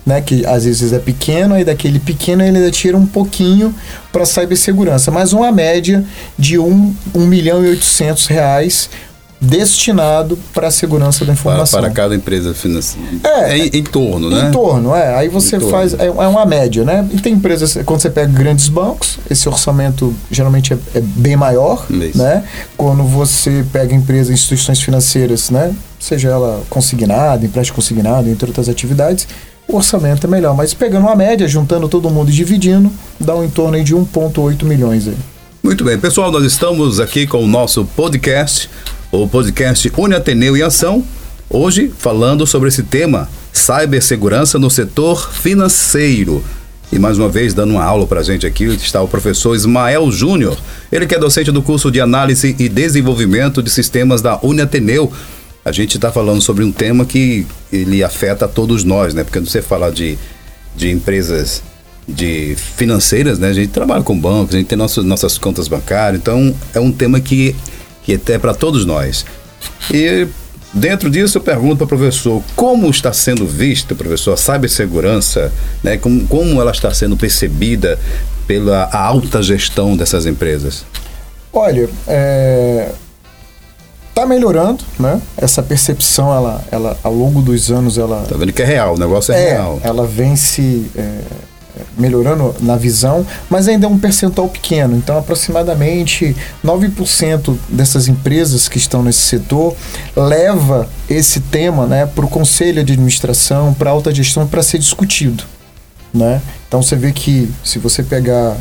né, 0.09 0.21
que 0.21 0.43
às 0.43 0.65
vezes 0.65 0.91
é 0.91 0.97
pequeno, 0.97 1.53
aí 1.53 1.63
daquele 1.63 1.99
pequeno 1.99 2.41
ele 2.43 2.57
ainda 2.57 2.71
tira 2.71 2.97
um 2.97 3.05
pouquinho 3.05 3.73
para 4.11 4.25
cibersegurança, 4.25 5.11
mas 5.11 5.33
uma 5.33 5.51
média 5.51 6.03
de 6.37 6.57
1 6.57 6.65
um, 6.65 6.95
um 7.13 7.27
milhão 7.27 7.63
e 7.63 7.69
800 7.69 8.25
reais 8.25 8.89
destinado 9.39 10.37
para 10.53 10.67
a 10.67 10.71
segurança 10.71 11.23
da 11.23 11.31
informação. 11.31 11.79
Para, 11.79 11.89
para 11.89 11.95
cada 11.95 12.15
empresa 12.15 12.53
financeira. 12.55 13.07
É, 13.23 13.51
é 13.51 13.57
em, 13.57 13.69
em, 13.71 13.83
torno, 13.83 14.29
né? 14.29 14.49
Em 14.49 14.51
torno, 14.51 14.95
é. 14.95 15.15
Aí 15.15 15.29
você 15.29 15.59
faz. 15.59 15.93
É, 15.93 16.07
é, 16.07 16.09
uma 16.09 16.45
média, 16.45 16.83
né? 16.83 17.07
E 17.13 17.21
tem 17.21 17.33
empresas, 17.33 17.77
quando 17.85 18.01
você 18.01 18.09
pega 18.09 18.27
grandes 18.33 18.67
bancos, 18.67 19.19
esse 19.29 19.47
orçamento 19.47 20.13
geralmente 20.29 20.73
é, 20.73 20.77
é 20.95 21.01
bem 21.01 21.37
maior, 21.37 21.85
Isso. 21.89 22.17
né? 22.17 22.43
Quando 22.75 23.03
você 23.03 23.63
pega 23.71 23.93
empresas, 23.93 24.33
instituições 24.33 24.81
financeiras, 24.81 25.49
né? 25.49 25.73
Seja 25.99 26.29
ela 26.29 26.63
consignada, 26.69 27.45
empréstimo 27.45 27.75
consignado, 27.75 28.29
entre 28.29 28.45
outras 28.45 28.67
atividades, 28.67 29.27
o 29.69 29.77
orçamento 29.77 30.25
é 30.25 30.29
melhor. 30.29 30.55
Mas 30.55 30.73
pegando 30.73 31.05
uma 31.05 31.15
média, 31.15 31.47
juntando 31.47 31.87
todo 31.87 32.09
mundo 32.09 32.29
e 32.29 32.33
dividindo, 32.33 32.91
dá 33.19 33.35
um 33.35 33.43
em 33.43 33.49
torno 33.49 33.81
de 33.81 33.95
1,8 33.95 34.63
milhões 34.63 35.07
aí. 35.07 35.15
Muito 35.61 35.83
bem, 35.83 35.97
pessoal, 35.97 36.31
nós 36.31 36.43
estamos 36.43 36.99
aqui 36.99 37.27
com 37.27 37.43
o 37.43 37.47
nosso 37.47 37.85
podcast, 37.85 38.69
o 39.11 39.27
podcast 39.27 39.91
Uni 39.95 40.15
Ateneu 40.15 40.57
em 40.57 40.61
Ação, 40.61 41.03
hoje 41.49 41.93
falando 41.97 42.47
sobre 42.47 42.69
esse 42.69 42.81
tema, 42.81 43.29
cibersegurança 43.53 44.57
no 44.57 44.69
setor 44.69 45.31
financeiro. 45.31 46.43
E 46.91 46.97
mais 46.97 47.19
uma 47.19 47.29
vez, 47.29 47.53
dando 47.53 47.71
uma 47.71 47.83
aula 47.83 48.07
para 48.07 48.21
a 48.21 48.23
gente 48.23 48.47
aqui, 48.47 48.63
está 48.63 48.99
o 48.99 49.07
professor 49.07 49.53
Ismael 49.53 50.11
Júnior. 50.11 50.57
Ele 50.91 51.05
que 51.05 51.13
é 51.13 51.19
docente 51.19 51.51
do 51.51 51.61
curso 51.61 51.91
de 51.91 52.01
Análise 52.01 52.55
e 52.57 52.67
Desenvolvimento 52.67 53.61
de 53.61 53.69
Sistemas 53.69 54.23
da 54.23 54.39
Uniateneu 54.41 55.11
a 55.63 55.71
gente 55.71 55.97
está 55.97 56.11
falando 56.11 56.41
sobre 56.41 56.63
um 56.63 56.71
tema 56.71 57.05
que 57.05 57.45
ele 57.71 58.03
afeta 58.03 58.45
a 58.45 58.47
todos 58.47 58.83
nós, 58.83 59.13
né? 59.13 59.23
Porque 59.23 59.39
você 59.39 59.61
falar 59.61 59.91
de, 59.91 60.17
de 60.75 60.89
empresas 60.89 61.61
de 62.07 62.55
financeiras, 62.55 63.37
né? 63.37 63.49
A 63.49 63.53
gente 63.53 63.69
trabalha 63.69 64.03
com 64.03 64.17
bancos, 64.17 64.55
a 64.55 64.57
gente 64.57 64.67
tem 64.67 64.77
nossas, 64.77 65.03
nossas 65.05 65.37
contas 65.37 65.67
bancárias, 65.67 66.21
então 66.21 66.55
é 66.73 66.79
um 66.79 66.91
tema 66.91 67.19
que, 67.19 67.55
que 68.03 68.19
é 68.27 68.37
para 68.37 68.53
todos 68.53 68.85
nós. 68.85 69.25
E 69.93 70.27
dentro 70.73 71.09
disso 71.09 71.37
eu 71.37 71.41
pergunto 71.41 71.77
para 71.77 71.85
o 71.85 71.87
professor, 71.87 72.41
como 72.55 72.89
está 72.89 73.13
sendo 73.13 73.45
vista, 73.45 73.93
professor, 73.93 74.33
a 74.33 74.37
cibersegurança, 74.37 75.51
né? 75.83 75.97
Como, 75.97 76.25
como 76.27 76.59
ela 76.61 76.71
está 76.71 76.91
sendo 76.93 77.15
percebida 77.15 77.99
pela 78.47 78.89
alta 78.91 79.43
gestão 79.43 79.95
dessas 79.95 80.25
empresas? 80.25 80.85
Olha, 81.51 81.89
é, 82.07 82.91
está 84.19 84.25
melhorando, 84.25 84.83
né? 84.99 85.21
Essa 85.37 85.63
percepção, 85.63 86.33
ela, 86.33 86.63
ela, 86.71 86.97
ao 87.03 87.13
longo 87.13 87.41
dos 87.41 87.71
anos, 87.71 87.97
ela... 87.97 88.25
Tá 88.27 88.35
vendo 88.37 88.51
que 88.51 88.61
é 88.61 88.65
real, 88.65 88.95
o 88.95 88.99
negócio 88.99 89.33
é, 89.33 89.41
é 89.41 89.49
real. 89.53 89.79
Ela 89.83 90.05
vem 90.05 90.35
se 90.35 90.91
é, 90.95 91.19
melhorando 91.97 92.55
na 92.59 92.75
visão, 92.75 93.25
mas 93.49 93.67
ainda 93.67 93.85
é 93.85 93.89
um 93.89 93.97
percentual 93.97 94.49
pequeno. 94.49 94.95
Então, 94.95 95.17
aproximadamente 95.17 96.35
9% 96.63 97.55
dessas 97.69 98.07
empresas 98.07 98.67
que 98.67 98.77
estão 98.77 99.01
nesse 99.01 99.21
setor 99.21 99.75
leva 100.15 100.89
esse 101.09 101.39
tema 101.39 101.85
né, 101.85 102.05
para 102.05 102.25
o 102.25 102.29
conselho 102.29 102.83
de 102.83 102.93
administração, 102.93 103.73
para 103.73 103.89
a 103.89 103.93
alta 103.93 104.13
gestão, 104.13 104.45
para 104.45 104.61
ser 104.61 104.79
discutido. 104.79 105.43
Né? 106.13 106.41
Então, 106.67 106.81
você 106.81 106.95
vê 106.95 107.11
que 107.11 107.49
se 107.63 107.79
você 107.79 108.03
pegar 108.03 108.57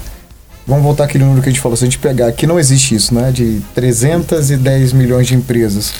vamos 0.68 0.84
voltar 0.84 1.04
aquele 1.04 1.25
número 1.25 1.42
que 1.42 1.48
a 1.48 1.52
gente 1.52 1.60
falou, 1.60 1.76
se 1.76 1.84
a 1.84 1.87
gente 1.87 1.98
pegar, 1.98 2.30
que 2.32 2.46
não 2.46 2.60
existe 2.60 2.94
isso, 2.94 3.14
né? 3.14 3.32
De 3.32 3.60
310 3.75 4.92
milhões 4.92 5.26
de 5.26 5.34
empresas, 5.34 5.94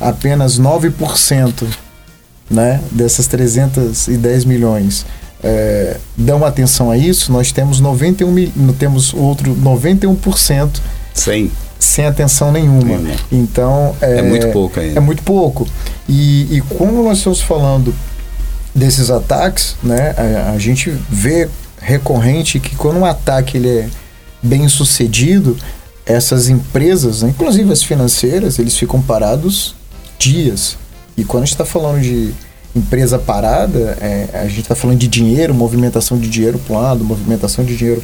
apenas 0.00 0.58
9% 0.58 1.66
né, 2.50 2.80
dessas 2.90 3.26
310 3.26 4.44
milhões 4.44 5.06
é, 5.42 5.98
dão 6.16 6.44
atenção 6.44 6.90
a 6.90 6.96
isso, 6.96 7.30
nós 7.30 7.52
temos 7.52 7.80
91 7.80 8.30
mil, 8.30 8.50
temos 8.78 9.12
outro 9.12 9.54
91% 9.54 10.80
sem 11.12 11.50
sem 11.78 12.06
atenção 12.06 12.50
nenhuma. 12.50 12.98
Então 13.30 13.94
é, 14.00 14.20
é, 14.20 14.22
muito 14.22 14.48
pouco 14.48 14.80
ainda. 14.80 14.98
É 14.98 15.00
muito 15.00 15.22
pouco. 15.22 15.68
E, 16.08 16.56
e 16.56 16.60
como 16.62 17.02
nós 17.02 17.18
estamos 17.18 17.42
falando 17.42 17.94
desses 18.74 19.10
ataques, 19.10 19.76
né, 19.82 20.14
a, 20.16 20.52
a 20.52 20.58
gente 20.58 20.90
vê 21.10 21.46
recorrente 21.78 22.58
que 22.58 22.74
quando 22.74 22.98
um 22.98 23.04
ataque 23.04 23.58
ele 23.58 23.68
é 23.68 23.88
bem 24.44 24.68
sucedido, 24.68 25.56
essas 26.06 26.48
empresas, 26.48 27.22
né, 27.22 27.30
inclusive 27.30 27.72
as 27.72 27.82
financeiras, 27.82 28.58
eles 28.58 28.76
ficam 28.76 29.00
parados 29.00 29.74
dias. 30.18 30.76
E 31.16 31.24
quando 31.24 31.44
a 31.44 31.46
gente 31.46 31.54
está 31.54 31.64
falando 31.64 32.00
de 32.00 32.34
empresa 32.76 33.18
parada, 33.18 33.96
é, 34.00 34.28
a 34.34 34.48
gente 34.48 34.62
está 34.62 34.74
falando 34.74 34.98
de 34.98 35.08
dinheiro, 35.08 35.54
movimentação 35.54 36.18
de 36.18 36.28
dinheiro 36.28 36.58
para 36.58 36.76
um 36.76 36.80
lado, 36.80 37.04
movimentação 37.04 37.64
de 37.64 37.76
dinheiro 37.76 38.02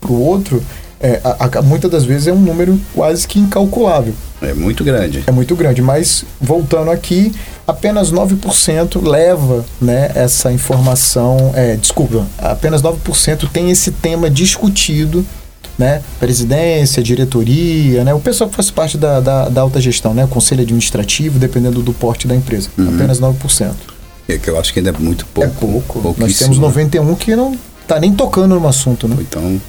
para 0.00 0.10
o 0.10 0.20
outro, 0.20 0.62
é, 1.00 1.20
a, 1.22 1.58
a, 1.58 1.62
muitas 1.62 1.90
das 1.90 2.04
vezes 2.04 2.26
é 2.26 2.32
um 2.32 2.40
número 2.40 2.78
quase 2.94 3.26
que 3.28 3.38
incalculável. 3.38 4.14
É 4.42 4.52
muito 4.52 4.82
grande. 4.82 5.22
É 5.26 5.30
muito 5.30 5.54
grande, 5.54 5.80
mas 5.82 6.24
voltando 6.40 6.90
aqui, 6.90 7.32
apenas 7.68 8.10
9% 8.10 9.06
leva 9.06 9.64
né, 9.80 10.10
essa 10.14 10.50
informação, 10.50 11.52
é, 11.54 11.76
desculpa, 11.76 12.26
apenas 12.38 12.82
9% 12.82 13.48
tem 13.52 13.70
esse 13.70 13.92
tema 13.92 14.28
discutido 14.28 15.24
né? 15.78 16.02
Presidência, 16.18 17.00
diretoria, 17.00 18.02
né? 18.02 18.12
O 18.12 18.18
pessoal 18.18 18.50
que 18.50 18.56
faz 18.56 18.68
parte 18.68 18.98
da, 18.98 19.20
da, 19.20 19.48
da 19.48 19.60
alta 19.60 19.80
gestão, 19.80 20.12
né? 20.12 20.24
O 20.24 20.28
conselho 20.28 20.62
administrativo, 20.62 21.38
dependendo 21.38 21.82
do 21.82 21.92
porte 21.92 22.26
da 22.26 22.34
empresa. 22.34 22.68
Uhum. 22.76 22.96
Apenas 22.96 23.20
9%. 23.20 23.70
É 24.28 24.38
que 24.38 24.50
eu 24.50 24.58
acho 24.58 24.72
que 24.72 24.80
ainda 24.80 24.90
é 24.90 24.98
muito 24.98 25.24
pouco. 25.26 25.48
É 25.48 26.00
pouco. 26.00 26.14
Nós 26.18 26.36
temos 26.36 26.58
91 26.58 27.14
que 27.14 27.36
não 27.36 27.56
está 27.80 28.00
nem 28.00 28.12
tocando 28.12 28.58
no 28.58 28.66
assunto, 28.66 29.06
né? 29.06 29.16
Então, 29.20 29.60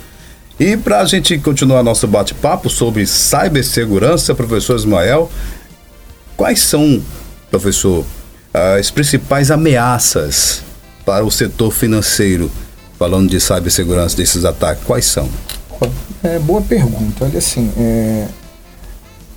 e 0.59 0.75
para 0.75 0.99
a 0.99 1.05
gente 1.05 1.37
continuar 1.37 1.81
nosso 1.83 2.05
bate-papo 2.05 2.69
sobre 2.69 3.05
cibersegurança, 3.05 4.35
professor 4.35 4.75
Ismael, 4.75 5.31
quais 6.35 6.59
são, 6.59 7.01
professor, 7.49 8.05
as 8.53 8.89
principais 8.89 9.51
ameaças 9.51 10.61
para 11.05 11.25
o 11.25 11.31
setor 11.31 11.71
financeiro, 11.71 12.51
falando 12.97 13.29
de 13.29 13.39
cibersegurança, 13.39 14.15
desses 14.15 14.45
ataques, 14.45 14.83
quais 14.83 15.05
são? 15.05 15.29
É, 16.23 16.37
boa 16.39 16.61
pergunta. 16.61 17.25
Olha 17.25 17.37
assim, 17.37 17.71
é, 17.77 18.27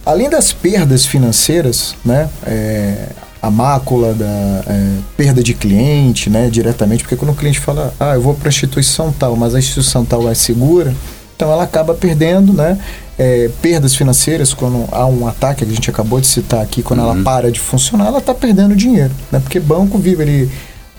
além 0.05 0.29
das 0.29 0.53
perdas 0.53 1.07
financeiras, 1.07 1.95
né, 2.05 2.29
é, 2.45 3.09
a 3.41 3.51
mácula 3.51 4.15
da 4.15 4.63
é, 4.67 4.97
perda 5.17 5.43
de 5.43 5.55
cliente, 5.55 6.29
né, 6.29 6.49
diretamente, 6.51 7.05
porque 7.05 7.17
quando 7.17 7.33
o 7.33 7.37
cliente 7.37 7.61
fala, 7.61 7.95
ah, 7.99 8.15
eu 8.15 8.21
vou 8.21 8.35
para 8.35 8.49
a 8.49 8.51
instituição 8.51 9.13
tal, 9.13 9.37
mas 9.37 9.55
a 9.55 9.59
instituição 9.59 10.05
tal 10.05 10.29
é 10.29 10.35
segura, 10.35 10.95
então 11.37 11.51
ela 11.51 11.65
acaba 11.65 11.95
perdendo, 11.95 12.53
né, 12.53 12.79
é, 13.23 13.49
perdas 13.63 13.95
financeiras 13.95 14.53
quando 14.53 14.89
há 14.91 15.07
um 15.07 15.29
ataque 15.29 15.65
que 15.65 15.71
a 15.71 15.75
gente 15.75 15.89
acabou 15.89 16.21
de 16.21 16.27
citar 16.27 16.61
aqui, 16.61 16.83
quando 16.83 16.99
uhum. 16.99 17.13
ela 17.13 17.23
para 17.23 17.53
de 17.53 17.61
funcionar, 17.61 18.09
ela 18.09 18.19
está 18.19 18.35
perdendo 18.35 18.75
dinheiro, 18.75 19.15
né, 19.31 19.39
porque 19.39 19.61
banco 19.61 19.97
vive 19.97 20.23
ali 20.23 20.51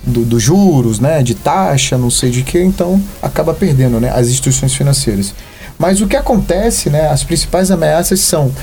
do, 0.02 0.24
do, 0.24 0.40
juros, 0.40 1.02
né, 1.02 1.22
de 1.22 1.36
taxa, 1.36 1.98
não 1.98 2.10
sei 2.10 2.30
de 2.32 2.42
que, 2.42 2.62
então 2.62 3.02
acaba 3.22 3.54
perdendo, 3.54 4.00
né, 4.00 4.10
as 4.16 4.30
instituições 4.30 4.74
financeiras. 4.74 5.36
Mas 5.78 6.00
o 6.00 6.08
que 6.08 6.16
acontece, 6.16 6.90
né, 6.90 7.10
as 7.10 7.26
principais 7.26 7.70
ameaças 7.72 8.22
são 8.22 8.54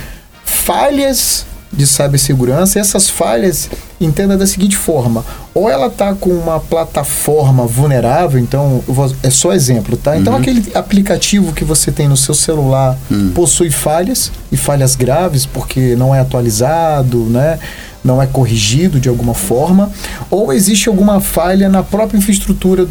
falhas 0.43 1.45
de 1.73 1.87
cibersegurança. 1.87 2.79
Essas 2.79 3.09
falhas, 3.09 3.71
entenda 4.01 4.37
da 4.37 4.47
seguinte 4.47 4.77
forma: 4.77 5.25
ou 5.55 5.71
ela 5.71 5.87
está 5.87 6.15
com 6.15 6.31
uma 6.31 6.59
plataforma 6.61 7.67
vulnerável, 7.67 8.39
então 8.39 8.83
vou, 8.87 9.13
é 9.23 9.31
só 9.31 9.53
exemplo, 9.53 9.97
tá? 9.97 10.17
Então 10.17 10.33
uhum. 10.33 10.41
aquele 10.41 10.71
aplicativo 10.75 11.53
que 11.53 11.65
você 11.65 11.93
tem 11.93 12.09
no 12.09 12.17
seu 12.17 12.35
celular 12.35 12.99
uhum. 13.11 13.33
possui 13.35 13.71
falhas 13.71 14.31
e 14.51 14.57
falhas 14.57 14.95
graves 14.95 15.47
porque 15.47 15.95
não 15.97 16.15
é 16.15 16.21
atualizado, 16.21 17.25
né? 17.25 17.59
não 18.03 18.21
é 18.21 18.27
corrigido 18.27 18.99
de 18.99 19.11
alguma 19.11 19.35
forma, 19.35 19.91
ou 20.31 20.53
existe 20.53 20.89
alguma 20.89 21.21
falha 21.21 21.69
na 21.69 21.83
própria 21.83 22.17
infraestrutura 22.17 22.89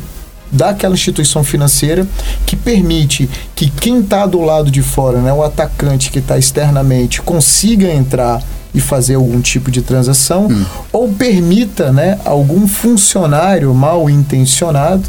daquela 0.52 0.94
instituição 0.96 1.44
financeira 1.44 2.08
que 2.46 2.56
permite 2.56 3.30
que 3.56 3.70
quem 3.70 4.00
está 4.00 4.26
do 4.26 4.42
lado 4.42 4.72
de 4.72 4.82
fora, 4.82 5.20
né, 5.20 5.32
o 5.32 5.44
atacante 5.44 6.12
que 6.12 6.20
está 6.20 6.38
externamente, 6.38 7.22
consiga 7.22 7.88
entrar 7.92 8.42
e 8.74 8.80
fazer 8.80 9.16
algum 9.16 9.42
tipo 9.42 9.72
de 9.72 9.82
transação, 9.82 10.48
hum. 10.48 10.66
ou 10.92 11.10
permita 11.10 11.92
né, 11.92 12.20
algum 12.24 12.68
funcionário 12.68 13.74
mal 13.74 14.10
intencionado, 14.10 15.04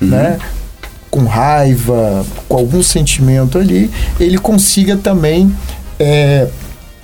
uhum. 0.00 0.08
né, 0.08 0.38
com 1.10 1.24
raiva, 1.24 2.26
com 2.48 2.56
algum 2.56 2.82
sentimento 2.82 3.56
ali, 3.56 3.88
ele 4.18 4.36
consiga 4.36 4.96
também 4.96 5.54
é, 5.98 6.48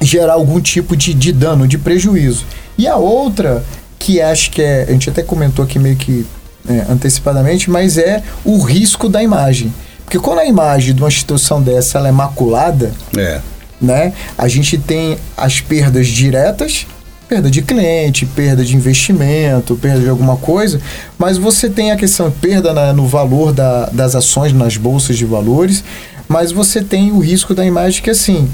gerar 0.00 0.33
algum 0.33 0.61
tipo 0.61 0.97
de, 0.97 1.14
de 1.14 1.33
dano, 1.33 1.69
de 1.69 1.79
prejuízo. 1.79 2.45
E 2.76 2.88
a 2.88 2.97
outra, 2.97 3.62
que 3.99 4.21
acho 4.21 4.50
que 4.50 4.62
é, 4.62 4.87
a 4.88 4.93
gente 4.93 5.09
até 5.09 5.23
comentou 5.23 5.64
aqui 5.64 5.79
meio 5.79 5.95
que 5.95 6.26
é, 6.69 6.87
antecipadamente, 6.90 7.71
mas 7.71 7.99
é 7.99 8.23
o 8.45 8.59
risco 8.61 9.09
da 9.09 9.23
imagem. 9.23 9.73
Porque 10.05 10.19
quando 10.19 10.40
a 10.40 10.45
imagem 10.45 10.93
de 10.95 11.00
uma 11.00 11.09
instituição 11.09 11.62
dessa 11.62 11.99
ela 11.99 12.09
é 12.09 12.12
maculada, 12.12 12.90
é. 13.17 13.40
Né, 13.81 14.13
a 14.37 14.47
gente 14.49 14.77
tem 14.77 15.17
as 15.37 15.61
perdas 15.61 16.07
diretas, 16.07 16.87
perda 17.29 17.51
de 17.51 17.63
cliente, 17.63 18.27
perda 18.27 18.65
de 18.65 18.77
investimento, 18.77 19.77
perda 19.77 20.01
de 20.01 20.09
alguma 20.09 20.37
coisa, 20.37 20.81
mas 21.17 21.39
você 21.39 21.71
tem 21.71 21.93
a 21.93 21.97
questão 21.97 22.31
perda 22.31 22.73
na, 22.73 22.93
no 22.93 23.07
valor 23.07 23.53
da, 23.53 23.87
das 23.87 24.15
ações 24.15 24.53
nas 24.53 24.77
bolsas 24.77 25.17
de 25.17 25.25
valores, 25.25 25.85
mas 26.29 26.51
você 26.53 26.83
tem 26.83 27.13
o 27.13 27.21
risco 27.21 27.55
da 27.55 27.65
imagem 27.65 28.03
que 28.03 28.11
assim, 28.11 28.49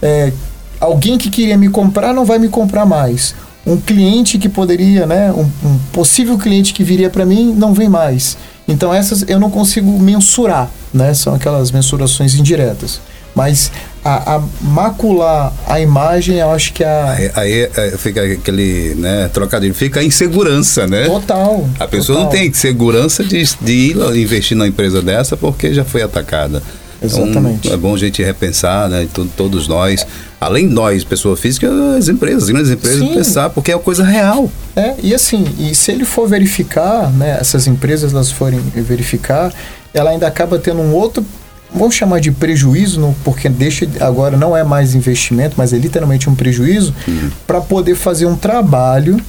é, 0.00 0.32
alguém 0.80 1.18
que 1.18 1.28
queria 1.28 1.56
me 1.56 1.68
comprar 1.68 2.12
não 2.14 2.24
vai 2.24 2.38
me 2.38 2.48
comprar 2.48 2.86
mais. 2.86 3.34
Um 3.66 3.78
cliente 3.78 4.38
que 4.38 4.48
poderia, 4.48 5.06
né, 5.06 5.32
um, 5.32 5.50
um 5.66 5.78
possível 5.92 6.38
cliente 6.38 6.72
que 6.74 6.84
viria 6.84 7.10
para 7.10 7.24
mim 7.24 7.52
não 7.52 7.72
vem 7.72 7.88
mais. 7.88 8.36
Então 8.68 8.92
essas 8.92 9.24
eu 9.28 9.38
não 9.38 9.50
consigo 9.50 9.98
mensurar, 9.98 10.70
né? 10.92 11.12
São 11.14 11.34
aquelas 11.34 11.70
mensurações 11.70 12.34
indiretas. 12.34 13.00
Mas 13.34 13.70
a, 14.04 14.36
a 14.36 14.42
macular 14.60 15.52
a 15.66 15.80
imagem, 15.80 16.36
eu 16.36 16.50
acho 16.50 16.72
que 16.72 16.84
a. 16.84 17.12
Aí, 17.12 17.30
aí, 17.34 17.70
aí, 17.76 17.90
fica 17.96 18.22
aquele 18.22 18.94
né, 18.96 19.30
trocadilho, 19.32 19.74
fica 19.74 20.00
a 20.00 20.04
insegurança, 20.04 20.86
né? 20.86 21.06
Total. 21.06 21.66
A 21.80 21.88
pessoa 21.88 22.18
total. 22.18 22.32
não 22.32 22.38
tem 22.38 22.52
segurança 22.52 23.24
de, 23.24 23.42
de 23.60 23.72
ir 23.72 23.96
investir 24.16 24.56
numa 24.56 24.68
empresa 24.68 25.00
dessa 25.00 25.36
porque 25.36 25.72
já 25.72 25.84
foi 25.84 26.02
atacada. 26.02 26.62
Exatamente. 27.02 27.66
Então, 27.66 27.72
é 27.72 27.76
bom 27.76 27.94
a 27.94 27.98
gente 27.98 28.22
repensar, 28.22 28.88
né? 28.88 29.06
Todos 29.36 29.68
nós, 29.68 30.06
além 30.40 30.68
de 30.68 30.74
nós, 30.74 31.04
pessoa 31.04 31.36
física, 31.36 31.68
as 31.96 32.08
empresas, 32.08 32.44
as 32.44 32.50
grandes 32.50 32.70
empresas, 32.70 33.00
Sim. 33.00 33.14
pensar, 33.14 33.50
porque 33.50 33.72
é 33.72 33.76
uma 33.76 33.82
coisa 33.82 34.04
real. 34.04 34.50
É, 34.76 34.94
e 35.02 35.14
assim, 35.14 35.44
e 35.58 35.74
se 35.74 35.92
ele 35.92 36.04
for 36.04 36.28
verificar, 36.28 37.10
né? 37.12 37.36
Essas 37.40 37.66
empresas 37.66 38.12
elas 38.12 38.30
forem 38.30 38.60
verificar, 38.74 39.52
ela 39.92 40.10
ainda 40.10 40.26
acaba 40.26 40.58
tendo 40.58 40.80
um 40.80 40.92
outro 40.92 41.24
vamos 41.74 41.94
chamar 41.94 42.20
de 42.20 42.30
prejuízo, 42.30 43.14
porque 43.24 43.48
deixa 43.48 43.88
agora 44.00 44.36
não 44.36 44.56
é 44.56 44.62
mais 44.62 44.94
investimento, 44.94 45.54
mas 45.56 45.72
é 45.72 45.76
literalmente 45.76 46.30
um 46.30 46.34
prejuízo, 46.34 46.94
uhum. 47.06 47.30
para 47.46 47.60
poder 47.60 47.94
fazer 47.94 48.26
um 48.26 48.36
trabalho 48.36 49.20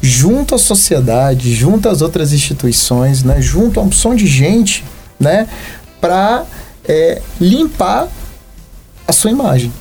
junto 0.00 0.54
à 0.54 0.58
sociedade, 0.58 1.52
junto 1.54 1.88
às 1.88 2.00
outras 2.00 2.32
instituições, 2.32 3.22
né, 3.22 3.40
junto 3.42 3.78
a 3.78 3.82
uma 3.82 3.88
opção 3.88 4.14
de 4.14 4.26
gente, 4.26 4.84
né, 5.18 5.46
para 6.00 6.44
é, 6.88 7.20
limpar 7.40 8.08
a 9.06 9.12
sua 9.12 9.30
imagem. 9.30 9.72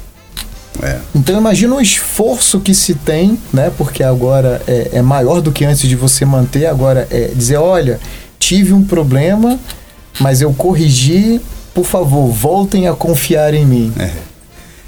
É. 0.81 0.97
Então 1.13 1.37
imagina 1.37 1.75
o 1.75 1.81
esforço 1.81 2.59
que 2.59 2.73
se 2.73 2.93
tem, 2.93 3.37
né? 3.51 3.71
Porque 3.77 4.01
agora 4.01 4.61
é, 4.65 4.91
é, 4.93 5.01
maior 5.01 5.41
do 5.41 5.51
que 5.51 5.65
antes 5.65 5.87
de 5.87 5.95
você 5.95 6.25
manter. 6.25 6.67
Agora 6.67 7.05
é 7.11 7.31
dizer, 7.35 7.57
olha, 7.57 7.99
tive 8.39 8.73
um 8.73 8.83
problema, 8.83 9.59
mas 10.19 10.41
eu 10.41 10.53
corrigi. 10.53 11.41
Por 11.73 11.85
favor, 11.85 12.31
voltem 12.31 12.87
a 12.87 12.93
confiar 12.93 13.53
em 13.53 13.65
mim. 13.65 13.93
É. 13.97 14.11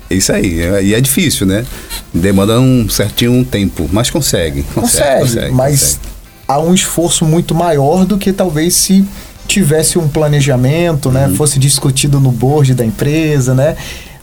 Isso 0.10 0.34
aí, 0.34 0.62
é, 0.62 0.84
e 0.84 0.94
é 0.94 1.00
difícil, 1.00 1.48
né? 1.48 1.66
Demanda 2.14 2.60
um 2.60 2.90
certinho 2.90 3.46
tempo, 3.46 3.90
mas 3.92 4.10
consegue. 4.10 4.64
Consegue, 4.64 5.20
consegue, 5.20 5.22
consegue 5.22 5.54
mas 5.54 5.82
consegue. 5.82 6.00
há 6.48 6.60
um 6.60 6.74
esforço 6.74 7.26
muito 7.26 7.56
maior 7.56 8.06
do 8.06 8.18
que 8.18 8.34
talvez 8.34 8.76
se 8.76 9.06
tivesse 9.48 9.98
um 9.98 10.08
planejamento, 10.08 11.12
né? 11.12 11.28
Uhum. 11.28 11.36
Fosse 11.36 11.60
discutido 11.60 12.20
no 12.20 12.32
board 12.32 12.74
da 12.74 12.86
empresa, 12.86 13.54
né? 13.54 13.76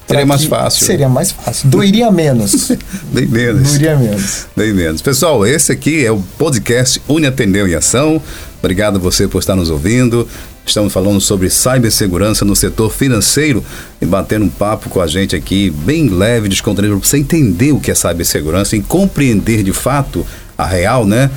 Seria 0.07 0.25
mais 0.25 0.45
fácil. 0.45 0.87
Seria 0.87 1.09
mais 1.09 1.31
fácil. 1.31 1.69
Doeria 1.69 2.11
menos. 2.11 2.73
Bem 3.13 3.27
menos. 3.27 3.69
Doeria 3.69 3.97
menos. 3.97 4.47
Bem 4.57 4.73
menos. 4.73 5.03
Pessoal, 5.03 5.47
esse 5.47 5.71
aqui 5.71 6.05
é 6.05 6.11
o 6.11 6.23
podcast 6.39 7.01
Une 7.07 7.27
Atendeu 7.27 7.69
em 7.69 7.75
Ação. 7.75 8.21
Obrigado 8.59 8.97
a 8.97 8.99
você 8.99 9.29
por 9.29 9.39
estar 9.39 9.55
nos 9.55 9.69
ouvindo. 9.69 10.27
Estamos 10.69 10.93
falando 10.93 11.19
sobre 11.19 11.49
cibersegurança 11.49 12.45
no 12.45 12.55
setor 12.55 12.93
financeiro 12.93 13.65
e 14.03 14.05
batendo 14.05 14.45
um 14.45 14.51
papo 14.51 14.91
com 14.91 15.01
a 15.01 15.07
gente 15.07 15.35
aqui, 15.35 15.71
bem 15.71 16.09
leve, 16.09 16.47
descontraído, 16.49 16.99
para 16.99 17.09
você 17.09 17.17
entender 17.17 17.73
o 17.73 17.81
que 17.81 17.91
é 17.91 17.95
cibersegurança 17.95 18.77
e 18.77 18.83
compreender 18.83 19.63
de 19.63 19.73
fato 19.73 20.27
a 20.59 20.67
real, 20.67 21.07
né? 21.07 21.31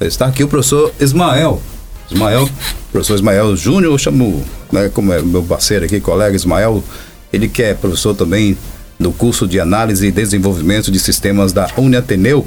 Está 0.00 0.26
aqui 0.26 0.44
o 0.44 0.48
professor 0.48 0.92
Ismael. 1.00 1.62
Ismael, 2.10 2.46
professor 2.92 3.14
Ismael 3.14 3.56
Júnior, 3.56 3.94
eu 3.94 3.98
chamo, 3.98 4.44
né, 4.70 4.90
como 4.92 5.12
é 5.14 5.22
meu 5.22 5.42
parceiro 5.42 5.86
aqui, 5.86 5.98
colega 5.98 6.36
Ismael, 6.36 6.84
ele 7.32 7.48
que 7.48 7.62
é 7.62 7.72
professor 7.72 8.14
também 8.14 8.56
do 9.00 9.10
curso 9.12 9.46
de 9.46 9.58
análise 9.58 10.06
e 10.06 10.12
desenvolvimento 10.12 10.90
de 10.90 10.98
sistemas 10.98 11.52
da 11.52 11.70
Uniateneu. 11.78 12.46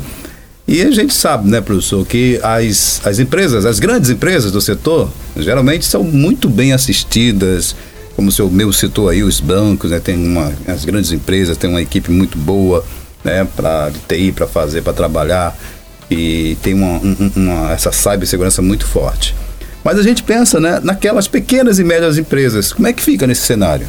E 0.68 0.82
a 0.82 0.92
gente 0.92 1.14
sabe, 1.14 1.50
né, 1.50 1.62
professor, 1.62 2.06
que 2.06 2.40
as, 2.44 3.00
as 3.06 3.20
empresas, 3.20 3.66
as 3.66 3.80
grandes 3.80 4.10
empresas 4.10 4.52
do 4.52 4.60
setor, 4.60 5.10
geralmente 5.38 5.86
são 5.86 6.04
muito 6.04 6.50
bem 6.50 6.74
assistidas, 6.74 7.74
como 8.18 8.28
o 8.28 8.32
senhor 8.32 8.52
meu 8.52 8.74
citou 8.74 9.08
aí, 9.08 9.24
os 9.24 9.40
bancos, 9.40 9.92
né, 9.92 10.00
tem 10.02 10.18
uma, 10.18 10.52
as 10.68 10.84
grandes 10.84 11.14
empresas 11.14 11.56
têm 11.56 11.70
uma 11.70 11.82
equipe 11.82 12.12
muito 12.12 12.38
boa, 12.38 12.84
né, 13.24 13.48
para 13.56 13.92
TI, 14.10 14.34
para 14.34 14.46
fazer, 14.46 14.82
para 14.82 14.92
trabalhar, 14.92 15.58
e 16.12 16.58
tem 16.62 16.74
uma, 16.74 17.00
uma, 17.34 17.72
essa 17.72 17.94
cibersegurança 17.94 18.62
muito 18.62 18.86
forte. 18.86 19.34
Mas 19.86 19.98
a 19.98 20.04
gente 20.04 20.22
pensa, 20.22 20.60
né, 20.60 20.82
naquelas 20.84 21.30
pequenas 21.30 21.80
e 21.80 21.84
médias 21.86 22.18
empresas, 22.18 22.74
como 22.74 22.90
é 22.90 22.92
que 22.92 23.02
fica 23.02 23.26
nesse 23.26 23.44
cenário? 23.44 23.88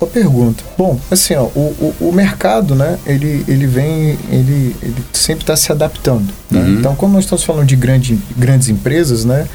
Boa 0.00 0.10
pergunta. 0.10 0.64
Bom, 0.78 0.98
assim, 1.10 1.34
ó, 1.34 1.42
o, 1.54 1.94
o, 2.00 2.08
o, 2.08 2.12
mercado, 2.12 2.74
né, 2.74 2.98
ele, 3.04 3.44
ele 3.46 3.66
vem, 3.66 4.18
ele, 4.30 4.74
ele 4.82 5.04
sempre 5.12 5.42
está 5.42 5.54
se 5.54 5.70
adaptando. 5.70 6.32
Né? 6.50 6.58
Uhum. 6.58 6.78
Então, 6.78 6.96
como 6.96 7.12
nós 7.12 7.24
estamos 7.24 7.44
falando 7.44 7.66
de 7.66 7.76
grande, 7.76 8.18
grandes 8.34 8.70
empresas, 8.70 9.26
né, 9.26 9.46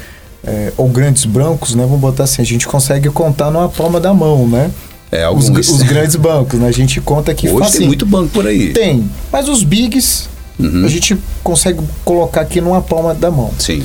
é, 0.44 0.72
ou 0.76 0.88
grandes 0.88 1.24
bancos, 1.24 1.74
né, 1.74 1.82
vamos 1.82 1.98
botar 1.98 2.22
assim, 2.24 2.40
a 2.40 2.44
gente 2.44 2.64
consegue 2.68 3.10
contar 3.10 3.50
numa 3.50 3.68
palma 3.68 3.98
da 3.98 4.14
mão, 4.14 4.46
né? 4.46 4.70
É, 5.10 5.24
alguns... 5.24 5.48
os, 5.48 5.68
os 5.68 5.82
grandes 5.82 6.14
bancos, 6.14 6.60
né? 6.60 6.68
A 6.68 6.72
gente 6.72 7.00
conta 7.00 7.34
que 7.34 7.48
Hoje 7.48 7.78
tem 7.78 7.86
muito 7.86 8.06
banco 8.06 8.28
por 8.28 8.46
aí. 8.46 8.72
Tem, 8.72 9.08
mas 9.32 9.48
os 9.48 9.64
bigs 9.64 10.28
uhum. 10.58 10.84
a 10.84 10.88
gente 10.88 11.16
consegue 11.42 11.80
colocar 12.04 12.42
aqui 12.42 12.60
numa 12.60 12.82
palma 12.82 13.14
da 13.14 13.30
mão. 13.30 13.50
Sim. 13.58 13.84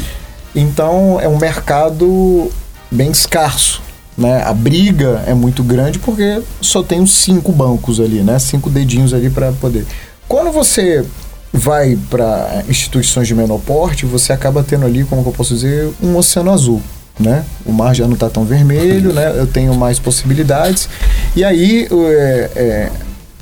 Então 0.56 1.20
é 1.20 1.28
um 1.28 1.38
mercado 1.38 2.52
bem 2.92 3.10
escasso, 3.10 3.82
né? 4.22 4.44
A 4.44 4.54
briga 4.54 5.24
é 5.26 5.34
muito 5.34 5.64
grande 5.64 6.00
porque 6.00 6.42
só 6.62 6.84
tem 6.84 7.06
cinco 7.06 7.52
bancos 7.52 8.00
ali, 8.00 8.22
né? 8.22 8.38
Cinco 8.40 8.70
dedinhos 8.70 9.14
ali 9.14 9.30
para 9.30 9.52
poder. 9.54 9.86
Quando 10.28 10.52
você 10.52 11.04
vai 11.52 11.98
para 12.10 12.64
instituições 12.70 13.28
de 13.28 13.36
menor 13.36 13.60
porte, 13.60 14.06
você 14.06 14.32
acaba 14.32 14.64
tendo 14.64 14.86
ali, 14.86 15.04
como 15.04 15.28
eu 15.28 15.32
posso 15.32 15.54
dizer, 15.54 15.92
um 16.02 16.16
oceano 16.16 16.52
azul. 16.52 16.82
Né? 17.20 17.44
O 17.66 17.72
mar 17.74 17.94
já 17.94 18.08
não 18.08 18.14
está 18.14 18.30
tão 18.30 18.46
vermelho, 18.46 19.12
né? 19.14 19.38
eu 19.38 19.46
tenho 19.46 19.74
mais 19.76 20.00
possibilidades. 20.00 20.88
E 21.36 21.44
aí 21.44 21.88
é, 21.92 22.50
é, 22.56 22.92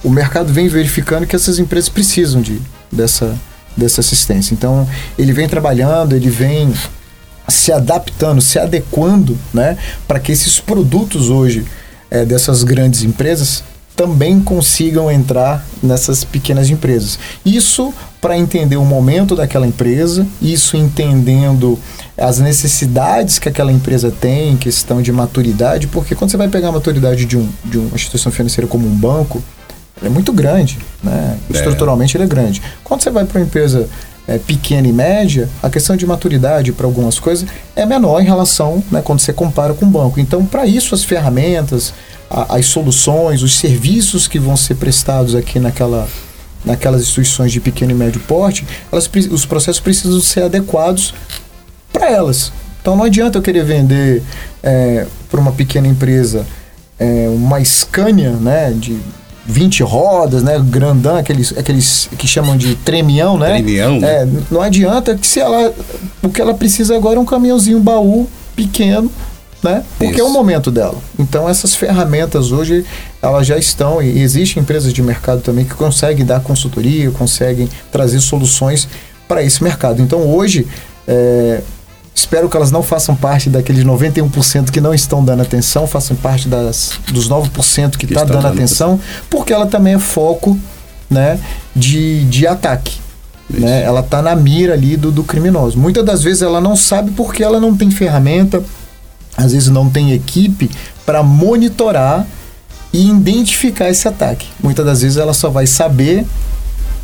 o 0.04 0.10
mercado 0.10 0.52
vem 0.52 0.68
verificando 0.68 1.28
que 1.28 1.36
essas 1.36 1.60
empresas 1.60 1.88
precisam 1.88 2.42
de, 2.42 2.60
dessa, 2.92 3.38
dessa 3.78 4.02
assistência. 4.02 4.54
Então, 4.54 4.88
ele 5.18 5.32
vem 5.32 5.48
trabalhando, 5.48 6.16
ele 6.16 6.30
vem 6.30 6.74
se 7.50 7.72
adaptando, 7.72 8.42
se 8.42 8.60
adequando, 8.60 9.38
né, 9.54 9.78
para 10.08 10.20
que 10.20 10.32
esses 10.32 10.60
produtos 10.60 11.30
hoje 11.30 11.66
é, 12.10 12.26
dessas 12.26 12.64
grandes 12.64 13.04
empresas 13.04 13.64
também 13.96 14.40
consigam 14.40 15.12
entrar 15.12 15.66
nessas 15.84 16.24
pequenas 16.24 16.70
empresas. 16.70 17.20
Isso 17.46 17.94
para 18.22 18.38
entender 18.38 18.78
o 18.78 18.86
momento 18.86 19.36
daquela 19.36 19.68
empresa, 19.68 20.26
isso 20.42 20.78
entendendo 20.78 21.78
as 22.18 22.40
necessidades 22.40 23.40
que 23.40 23.50
aquela 23.50 23.72
empresa 23.72 24.10
tem, 24.10 24.56
questão 24.58 25.02
de 25.02 25.12
maturidade, 25.12 25.88
porque 25.88 26.16
quando 26.16 26.32
você 26.32 26.38
vai 26.38 26.48
pegar 26.48 26.70
a 26.70 26.72
maturidade 26.72 27.26
de, 27.26 27.38
um, 27.38 27.50
de 27.66 27.78
uma 27.78 27.96
instituição 27.96 28.32
financeira 28.32 28.68
como 28.68 28.88
um 28.88 28.96
banco, 28.96 29.44
é 30.02 30.08
muito 30.08 30.32
grande, 30.32 30.78
né? 31.04 31.38
É. 31.50 31.58
Estruturalmente 31.58 32.16
ele 32.16 32.24
é 32.24 32.28
grande. 32.28 32.62
Quando 32.84 33.02
você 33.02 33.10
vai 33.10 33.26
para 33.26 33.40
uma 33.40 33.46
empresa 33.46 33.90
é, 34.30 34.38
pequena 34.38 34.88
e 34.88 34.94
média, 34.94 35.50
a 35.62 35.72
questão 35.72 35.96
de 35.96 36.06
maturidade 36.06 36.72
para 36.72 36.86
algumas 36.86 37.18
coisas 37.18 37.50
é 37.76 37.84
menor 37.84 38.22
em 38.22 38.26
relação 38.26 38.84
né, 38.92 39.02
quando 39.04 39.20
você 39.20 39.34
compara 39.34 39.74
com 39.74 39.88
o 39.88 39.90
banco. 39.90 40.20
Então, 40.20 40.46
para 40.46 40.68
isso, 40.68 40.94
as 40.94 41.04
ferramentas, 41.04 41.92
a, 42.30 42.58
as 42.58 42.68
soluções, 42.68 43.42
os 43.42 43.58
serviços 43.58 44.28
que 44.28 44.38
vão 44.38 44.56
ser 44.56 44.76
prestados 44.76 45.34
aqui 45.34 45.60
naquela, 45.60 46.08
naquelas 46.64 47.02
instituições 47.02 47.52
de 47.52 47.60
pequeno 47.60 47.90
e 47.90 47.96
médio 47.96 48.22
porte, 48.22 48.68
elas, 48.92 49.10
os 49.32 49.48
processos 49.48 49.82
precisam 49.82 50.22
ser 50.22 50.44
adequados 50.44 51.16
para 51.92 52.12
elas. 52.12 52.52
Então, 52.80 52.96
não 52.96 53.06
adianta 53.06 53.40
eu 53.40 53.42
querer 53.42 53.66
vender 53.66 54.22
é, 54.62 55.08
para 55.28 55.40
uma 55.40 55.54
pequena 55.54 55.88
empresa 55.88 56.46
é, 57.00 57.28
uma 57.30 57.64
Scania 57.66 58.32
né, 58.32 58.72
de 58.78 59.00
20 59.46 59.84
rodas, 59.84 60.44
né? 60.44 60.60
Grandão, 60.64 61.18
aqueles, 61.18 61.56
aqueles 61.58 62.10
que 62.18 62.28
chamam 62.28 62.56
de 62.56 62.76
tremião, 62.76 63.38
né? 63.38 63.54
Tremião. 63.54 64.00
É, 64.04 64.28
não 64.50 64.62
adianta 64.62 65.16
que 65.16 65.26
se 65.26 65.40
ela. 65.40 65.74
O 66.22 66.30
que 66.30 66.42
ela 66.42 66.54
precisa 66.54 66.96
agora 66.96 67.18
é 67.18 67.20
um 67.20 67.26
caminhãozinho 67.26 67.80
baú 67.80 68.28
pequeno, 68.56 69.12
né? 69.64 69.84
Porque 69.98 70.14
Isso. 70.16 70.22
é 70.22 70.24
o 70.24 70.30
momento 70.30 70.70
dela. 70.70 70.98
Então 71.18 71.48
essas 71.48 71.76
ferramentas 71.76 72.52
hoje 72.52 72.86
elas 73.22 73.48
já 73.48 73.58
estão 73.58 74.02
e 74.02 74.22
existem 74.22 74.62
empresas 74.62 74.94
de 74.94 75.02
mercado 75.02 75.42
também 75.42 75.66
que 75.66 75.74
conseguem 75.74 76.26
dar 76.26 76.42
consultoria, 76.42 77.10
conseguem 77.12 77.70
trazer 77.92 78.20
soluções 78.20 78.88
para 79.28 79.44
esse 79.44 79.64
mercado. 79.64 80.02
Então 80.02 80.28
hoje 80.28 80.68
é, 81.08 81.62
Espero 82.20 82.50
que 82.50 82.58
elas 82.58 82.70
não 82.70 82.84
façam 82.84 83.16
parte 83.16 83.50
daqueles 83.50 83.86
91% 83.86 84.72
que 84.72 84.82
não 84.82 84.94
estão 84.94 85.24
dando 85.24 85.42
atenção, 85.42 85.88
façam 85.88 86.18
parte 86.18 86.50
das, 86.50 87.00
dos 87.14 87.30
9% 87.30 87.96
que, 87.96 88.06
está 88.06 88.26
dando, 88.26 88.42
dando 88.42 88.48
atenção, 88.48 89.00
porque 89.30 89.54
ela 89.54 89.66
também 89.66 89.94
é 89.94 90.00
foco 90.00 90.60
né, 91.10 91.40
de, 91.74 92.26
de 92.26 92.46
ataque. 92.46 93.00
Né? 93.50 93.84
Ela 93.84 94.02
está 94.02 94.22
na 94.22 94.36
mira 94.36 94.74
ali 94.74 94.98
do, 94.98 95.14
do 95.14 95.24
criminoso. 95.24 95.80
Muitas 95.80 96.06
das 96.06 96.22
vezes 96.22 96.42
ela 96.42 96.60
não 96.60 96.76
sabe 96.76 97.12
porque 97.12 97.42
ela 97.42 97.58
não 97.58 97.76
tem 97.76 97.90
ferramenta, 97.90 98.62
às 99.38 99.54
vezes 99.54 99.70
não 99.70 99.90
tem 99.90 100.12
equipe 100.12 100.70
para 101.06 101.24
monitorar 101.24 102.28
e 102.92 103.10
identificar 103.10 103.90
esse 103.90 104.10
ataque. 104.10 104.46
Muitas 104.62 104.86
das 104.86 105.02
vezes 105.02 105.18
ela 105.18 105.34
só 105.34 105.50
vai 105.50 105.66
saber 105.66 106.26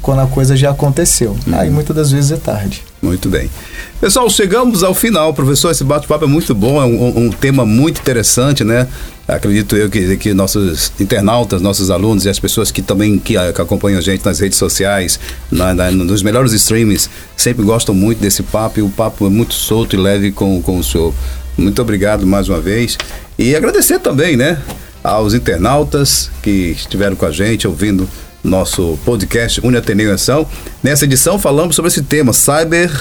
quando 0.02 0.20
a 0.20 0.28
coisa 0.28 0.58
já 0.58 0.72
aconteceu. 0.72 1.38
Uhum. 1.48 1.58
Aí 1.58 1.70
muitas 1.70 1.96
das 1.96 2.12
vezes 2.12 2.34
é 2.34 2.38
tarde. 2.38 2.84
Muito 3.06 3.30
bem. 3.30 3.52
Pessoal, 4.02 4.28
chegamos 4.32 4.84
ao 4.84 4.96
final. 4.96 5.32
Professor, 5.32 5.70
esse 5.70 5.84
bate-papo 5.84 6.26
é 6.26 6.28
muito 6.28 6.56
bom, 6.56 6.82
é 6.82 6.86
um, 6.86 7.26
um, 7.26 7.30
tema 7.30 7.64
muito 7.64 8.02
interessante, 8.02 8.64
né? 8.64 8.88
Acredito 9.28 9.76
eu 9.76 9.92
que, 9.92 10.18
que 10.18 10.34
nossos 10.34 10.92
internautas, 11.00 11.62
nossos 11.62 11.92
alunos 11.92 12.26
e 12.26 12.30
as 12.30 12.40
pessoas 12.40 12.72
que 12.72 12.82
também 12.82 13.20
que, 13.20 13.36
que 13.54 13.62
acompanham 13.62 14.00
a 14.00 14.02
gente 14.02 14.26
nas 14.26 14.40
redes 14.40 14.58
sociais, 14.58 15.20
na, 15.52 15.72
na, 15.76 15.92
nos 15.92 16.24
melhores 16.24 16.52
streams, 16.54 17.08
sempre 17.38 17.64
gostam 17.64 17.94
muito 17.94 18.20
desse 18.20 18.42
papo 18.42 18.80
e 18.80 18.82
o 18.82 18.90
papo 18.90 19.28
é 19.28 19.30
muito 19.30 19.54
solto 19.54 19.96
e 19.96 20.00
leve 20.00 20.32
com, 20.32 20.60
com 20.64 20.80
o 20.80 20.84
senhor. 20.84 21.14
Muito 21.56 21.80
obrigado 21.80 22.26
mais 22.26 22.50
uma 22.50 22.60
vez. 22.60 22.98
E 23.38 23.56
agradecer 23.56 24.00
também, 24.00 24.36
né? 24.36 24.60
Aos 25.04 25.36
internautas 25.36 26.32
que 26.42 26.72
estiveram 26.76 27.16
com 27.16 27.28
a 27.28 27.32
gente 27.32 27.68
ouvindo 27.68 28.10
nosso 28.46 28.98
podcast 29.04 29.60
Uni 29.66 29.78
Ateneu 29.78 30.14
Ação. 30.14 30.48
Nessa 30.82 31.06
edição 31.06 31.40
falamos 31.40 31.76
sobre 31.76 31.90
esse 31.90 32.04
tema, 32.04 32.32
cyber 32.32 32.92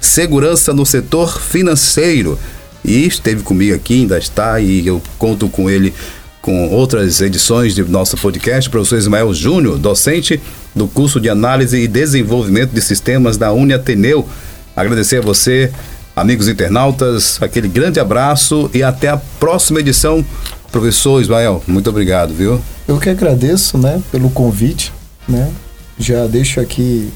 segurança 0.00 0.74
no 0.74 0.84
setor 0.84 1.40
financeiro. 1.40 2.38
E 2.84 3.06
esteve 3.06 3.42
comigo 3.42 3.74
aqui, 3.74 4.02
ainda 4.02 4.18
está, 4.18 4.60
e 4.60 4.86
eu 4.86 5.00
conto 5.16 5.48
com 5.48 5.70
ele 5.70 5.94
com 6.40 6.68
outras 6.70 7.20
edições 7.20 7.72
de 7.72 7.84
nosso 7.84 8.16
podcast, 8.16 8.68
o 8.68 8.72
professor 8.72 8.98
Ismael 8.98 9.32
Júnior, 9.32 9.78
docente 9.78 10.40
do 10.74 10.88
curso 10.88 11.20
de 11.20 11.30
análise 11.30 11.78
e 11.78 11.86
desenvolvimento 11.86 12.72
de 12.72 12.82
sistemas 12.82 13.36
da 13.36 13.52
Uni 13.52 13.72
Ateneu. 13.72 14.28
Agradecer 14.74 15.18
a 15.18 15.20
você, 15.20 15.72
amigos 16.16 16.48
internautas, 16.48 17.40
aquele 17.40 17.68
grande 17.68 18.00
abraço 18.00 18.68
e 18.74 18.82
até 18.82 19.08
a 19.08 19.16
próxima 19.16 19.78
edição. 19.78 20.24
Professor 20.72 21.22
Ismael, 21.22 21.62
muito 21.68 21.88
obrigado, 21.88 22.34
viu? 22.34 22.60
Eu 22.86 22.98
que 22.98 23.08
agradeço, 23.08 23.78
né, 23.78 24.02
pelo 24.10 24.30
convite, 24.30 24.92
né? 25.28 25.50
Já 25.98 26.26
deixo 26.26 26.60
aqui 26.60 27.12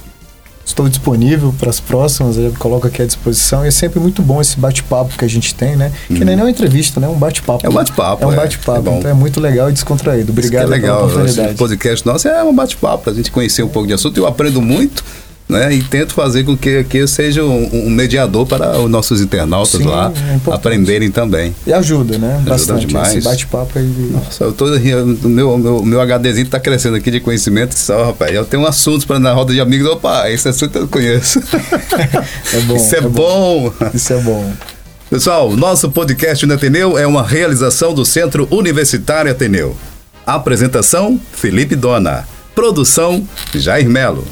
estou 0.66 0.88
disponível 0.88 1.54
para 1.58 1.70
as 1.70 1.78
próximas, 1.78 2.36
eu 2.36 2.52
coloco 2.58 2.86
aqui 2.86 3.00
à 3.00 3.06
disposição. 3.06 3.64
E 3.64 3.68
é 3.68 3.70
sempre 3.70 4.00
muito 4.00 4.20
bom 4.20 4.40
esse 4.40 4.58
bate-papo 4.58 5.16
que 5.16 5.24
a 5.24 5.28
gente 5.28 5.54
tem, 5.54 5.76
né? 5.76 5.92
Que 6.08 6.24
nem 6.24 6.38
é 6.38 6.42
uma 6.42 6.50
entrevista, 6.50 6.98
né? 6.98 7.06
Um 7.06 7.14
bate-papo. 7.14 7.64
É 7.64 7.68
um 7.68 7.72
bate-papo. 7.72 8.24
É 8.24 8.26
um 8.26 8.34
bate-papo. 8.34 8.90
É, 8.90 8.98
então 8.98 9.10
é 9.10 9.14
muito 9.14 9.40
legal 9.40 9.70
e 9.70 9.72
descontraído. 9.72 10.32
Obrigado 10.32 10.64
Isso 10.64 10.72
que 10.72 10.74
é 10.74 10.80
legal. 10.80 10.96
pela 10.96 11.08
oportunidade. 11.08 11.54
O 11.54 11.56
podcast 11.56 12.04
nosso 12.04 12.28
é 12.28 12.42
um 12.42 12.54
bate-papo, 12.54 13.04
para 13.04 13.12
a 13.12 13.16
gente 13.16 13.30
conhecer 13.30 13.62
um 13.62 13.68
pouco 13.68 13.86
de 13.86 13.94
assunto. 13.94 14.18
Eu 14.18 14.26
aprendo 14.26 14.60
muito 14.60 15.04
né? 15.48 15.72
E 15.72 15.82
tento 15.82 16.12
fazer 16.12 16.44
com 16.44 16.56
que, 16.56 16.82
que 16.84 16.98
eu 16.98 17.08
seja 17.08 17.44
um, 17.44 17.86
um 17.86 17.90
mediador 17.90 18.46
para 18.46 18.78
os 18.78 18.90
nossos 18.90 19.20
internautas 19.20 19.80
Sim, 19.80 19.86
lá 19.86 20.12
é 20.12 20.52
aprenderem 20.52 21.10
também. 21.10 21.54
E 21.66 21.72
ajuda, 21.72 22.18
né? 22.18 22.34
Ajuda 22.34 22.50
Bastante. 22.50 22.86
demais. 22.86 23.14
Esse 23.14 23.20
bate-papo 23.20 23.78
aí. 23.78 24.10
Nossa, 24.10 24.44
eu 24.44 24.52
tô, 24.52 24.66
o 24.66 25.28
meu, 25.28 25.56
meu, 25.58 25.82
meu 25.84 26.00
HDzinho 26.00 26.46
está 26.46 26.58
crescendo 26.58 26.96
aqui 26.96 27.10
de 27.10 27.20
conhecimento 27.20 27.74
só, 27.78 28.06
rapaz. 28.06 28.34
Eu 28.34 28.44
tenho 28.44 28.64
um 28.64 28.66
assunto 28.66 29.06
para 29.06 29.18
na 29.18 29.32
roda 29.32 29.52
de 29.52 29.60
amigos. 29.60 29.88
Opa, 29.88 30.28
esse 30.30 30.48
assunto 30.48 30.76
eu 30.76 30.88
conheço. 30.88 31.40
é 32.52 32.60
bom. 32.62 32.76
Isso 32.76 32.94
é, 32.94 32.98
é 32.98 33.02
bom. 33.02 33.10
bom. 33.10 33.90
Isso 33.94 34.12
é 34.12 34.20
bom. 34.20 34.52
Pessoal, 35.08 35.54
nosso 35.54 35.88
podcast 35.90 36.44
no 36.44 36.54
Ateneu 36.54 36.98
é 36.98 37.06
uma 37.06 37.22
realização 37.22 37.94
do 37.94 38.04
Centro 38.04 38.48
Universitário 38.50 39.30
Ateneu. 39.30 39.76
Apresentação: 40.26 41.20
Felipe 41.32 41.76
Dona. 41.76 42.26
Produção: 42.52 43.26
Jair 43.54 43.88
Melo. 43.88 44.26